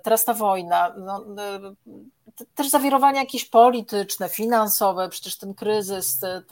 [0.03, 1.25] teraz ta wojna, no,
[2.55, 6.43] też zawirowania jakieś polityczne, finansowe, przecież ten kryzys, te,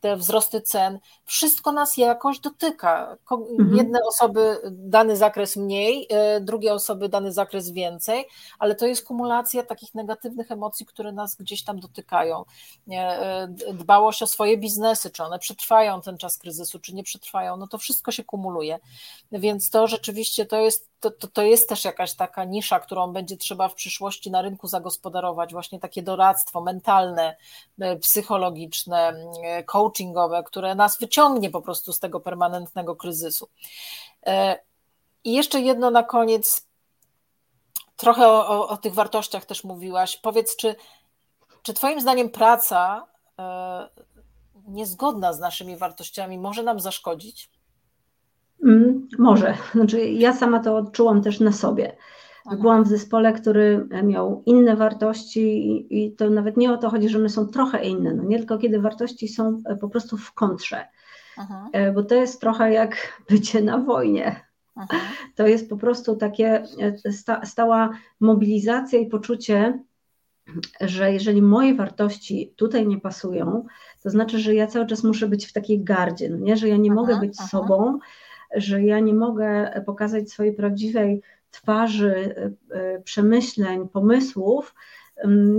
[0.00, 3.16] te, wzrosty cen, wszystko nas jakoś dotyka.
[3.30, 3.76] Mhm.
[3.76, 8.24] Jedne osoby dany zakres mniej, e, drugie osoby dany zakres więcej,
[8.58, 12.44] ale to jest kumulacja takich negatywnych emocji, które nas gdzieś tam dotykają.
[12.90, 17.66] E, dbałość o swoje biznesy, czy one przetrwają ten czas kryzysu, czy nie przetrwają, no
[17.66, 18.78] to wszystko się kumuluje.
[19.32, 23.36] Więc to rzeczywiście to jest to, to, to jest też jakaś taka nisza, którą będzie
[23.36, 27.36] trzeba w przyszłości na rynku zagospodarować, właśnie takie doradztwo mentalne,
[27.80, 33.48] e, psychologiczne, e, coachingowe, które nas wyciągnie po prostu z tego permanentnego kryzysu.
[34.26, 34.58] E,
[35.24, 36.66] I jeszcze jedno na koniec,
[37.96, 40.16] trochę o, o, tych wartościach też mówiłaś.
[40.16, 40.76] Powiedz, czy,
[41.62, 43.06] czy Twoim zdaniem praca
[44.68, 47.50] niezgodna z naszymi wartościami może nam zaszkodzić?
[48.64, 49.54] Mm, może.
[49.72, 51.96] Znaczy, ja sama to odczułam też na sobie.
[52.46, 52.56] Aha.
[52.60, 57.18] Byłam w zespole, który miał inne wartości i to nawet nie o to chodzi, że
[57.18, 60.88] one są trochę inne, no nie tylko kiedy wartości są e, po prostu w kontrze.
[61.36, 61.68] Aha.
[61.72, 62.96] E, bo to jest trochę jak
[63.30, 64.40] bycie na wojnie.
[64.76, 64.96] Aha.
[65.34, 66.64] To jest po prostu takie
[67.04, 67.90] e, sta, stała
[68.20, 69.82] mobilizacja i poczucie,
[70.80, 73.66] że jeżeli moje wartości tutaj nie pasują,
[74.02, 76.56] to znaczy, że ja cały czas muszę być w takiej gardzie, no nie?
[76.56, 77.98] że ja nie mogę być sobą,
[78.56, 81.22] że ja nie mogę pokazać swojej prawdziwej
[81.56, 84.74] twarzy, e, e, przemyśleń, pomysłów,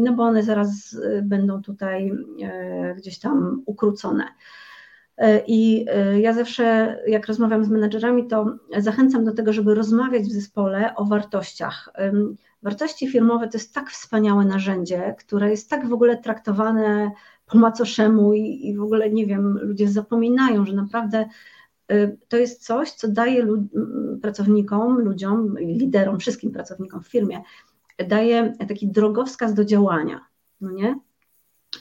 [0.04, 2.14] no bo one zaraz e, będą tutaj
[2.98, 4.24] gdzieś tam ukrócone.
[5.48, 5.86] I
[6.20, 11.06] ja zawsze, jak rozmawiam z menedżerami, to zachęcam do tego, żeby rozmawiać w zespole o
[11.06, 11.90] wartościach.
[12.64, 17.12] Wartości firmowe to jest tak wspaniałe narzędzie, które jest tak w ogóle traktowane
[17.46, 21.26] po macoszemu i, i w ogóle, nie wiem, ludzie zapominają, że naprawdę
[22.28, 23.62] to jest coś, co daje lud
[24.22, 27.42] pracownikom, ludziom, liderom, wszystkim pracownikom w firmie,
[28.08, 30.26] daje taki drogowskaz do działania,
[30.62, 31.00] no nie?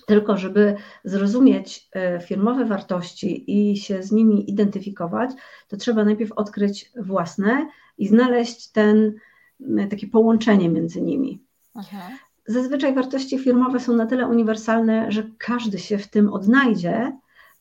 [0.06, 5.30] Tylko, żeby zrozumieć y, firmowe wartości i się z nimi identyfikować,
[5.68, 9.14] to trzeba najpierw odkryć własne i znaleźć ten,
[9.60, 11.42] y, takie połączenie między nimi.
[11.74, 12.10] Aha.
[12.46, 17.12] Zazwyczaj wartości firmowe są na tyle uniwersalne, że każdy się w tym odnajdzie,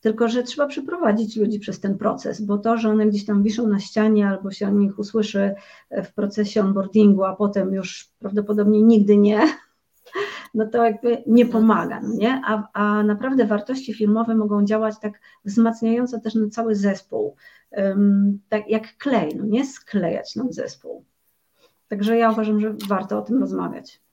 [0.06, 3.66] tylko że trzeba przeprowadzić ludzi przez ten proces, bo to, że one gdzieś tam wiszą
[3.66, 5.54] na ścianie albo się o nich usłyszy
[5.90, 9.40] w procesie onboardingu, a potem już prawdopodobnie nigdy nie,
[10.54, 12.42] no to jakby nie pomaga, no nie?
[12.44, 17.36] A, a naprawdę wartości firmowe mogą działać tak wzmacniająco też na cały zespół,
[17.70, 21.04] um, tak jak klej, no nie sklejać nam zespół.
[21.88, 24.05] Także ja uważam, że warto o tym rozmawiać.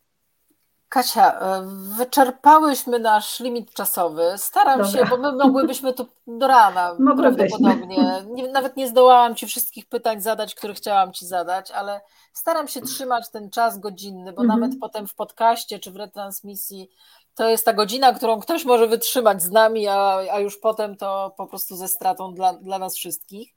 [0.94, 1.68] Kasia, e,
[1.98, 4.34] wyczerpałyśmy nasz limit czasowy.
[4.38, 4.92] Staram Dobra.
[4.92, 8.24] się, bo my mogłybyśmy tu do rana prawdopodobnie.
[8.28, 12.02] Nie, nawet nie zdołałam Ci wszystkich pytań zadać, które chciałam Ci zadać, ale
[12.34, 14.60] staram się trzymać ten czas godzinny, bo mhm.
[14.60, 16.90] nawet potem w podcaście czy w retransmisji
[17.36, 21.34] to jest ta godzina, którą ktoś może wytrzymać z nami, a, a już potem to
[21.38, 23.54] po prostu ze stratą dla, dla nas wszystkich.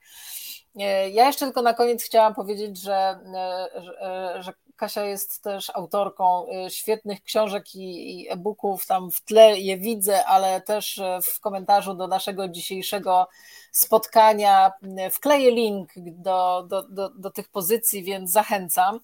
[0.80, 5.70] E, ja jeszcze tylko na koniec chciałam powiedzieć, że, e, że, że Kasia jest też
[5.74, 12.06] autorką świetnych książek i, e-booków, tam w tle je widzę, ale też w komentarzu do
[12.06, 13.28] naszego dzisiejszego
[13.72, 14.72] spotkania
[15.10, 19.00] wkleję link do, do, do, do tych pozycji, więc zachęcam.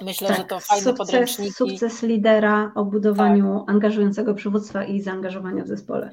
[0.00, 1.52] Myślę, tak, że to fajne sukces, podręczniki.
[1.52, 3.74] Sukces lidera o budowaniu tak.
[3.74, 6.10] angażującego przywództwa i zaangażowania w zespole.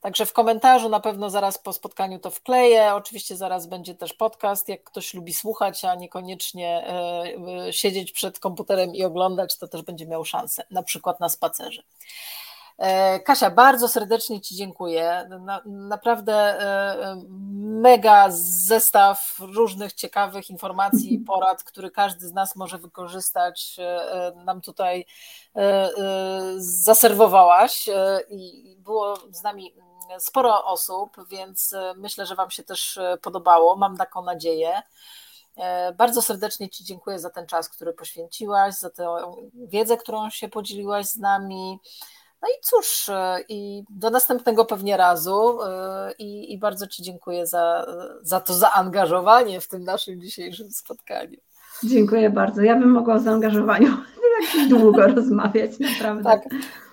[0.00, 2.94] Także w komentarzu na pewno zaraz po spotkaniu to wkleję.
[2.94, 4.68] Oczywiście zaraz będzie też podcast.
[4.68, 9.82] Jak ktoś lubi słuchać, a niekoniecznie e, e, siedzieć przed komputerem i oglądać, to też
[9.82, 11.82] będzie miał szansę, na przykład na spacerze.
[12.78, 15.28] E, Kasia, bardzo serdecznie Ci dziękuję.
[15.40, 16.58] Na, naprawdę
[17.56, 23.76] mega zestaw różnych ciekawych informacji i porad, który każdy z nas może wykorzystać,
[24.44, 25.06] nam tutaj
[26.56, 27.88] zaserwowałaś
[28.30, 29.74] i było z nami
[30.18, 33.76] sporo osób, więc e, myślę, że Wam się też e, podobało.
[33.76, 34.82] Mam taką nadzieję.
[35.56, 39.16] E, bardzo serdecznie Ci dziękuję za ten czas, który poświęciłaś, za tę
[39.54, 41.78] wiedzę, którą się podzieliłaś z nami.
[42.42, 43.10] No i cóż,
[43.48, 45.58] i do następnego pewnie razu.
[46.18, 47.86] I, i bardzo Ci dziękuję za,
[48.22, 51.38] za to zaangażowanie w tym naszym dzisiejszym spotkaniu.
[51.84, 52.62] Dziękuję bardzo.
[52.62, 53.96] Ja bym mogła o zaangażowaniu
[54.52, 56.24] tak długo rozmawiać, naprawdę.
[56.24, 56.42] Tak,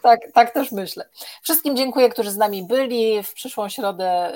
[0.03, 1.09] tak, tak też myślę.
[1.41, 3.23] Wszystkim dziękuję, którzy z nami byli.
[3.23, 4.31] W przyszłą środę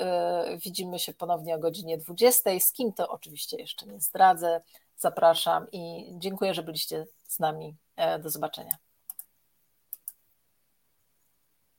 [0.54, 2.50] y, widzimy się ponownie o godzinie 20.
[2.60, 4.60] Z kim to oczywiście jeszcze nie zdradzę.
[4.96, 7.76] Zapraszam i dziękuję, że byliście z nami.
[7.98, 8.87] E, do zobaczenia.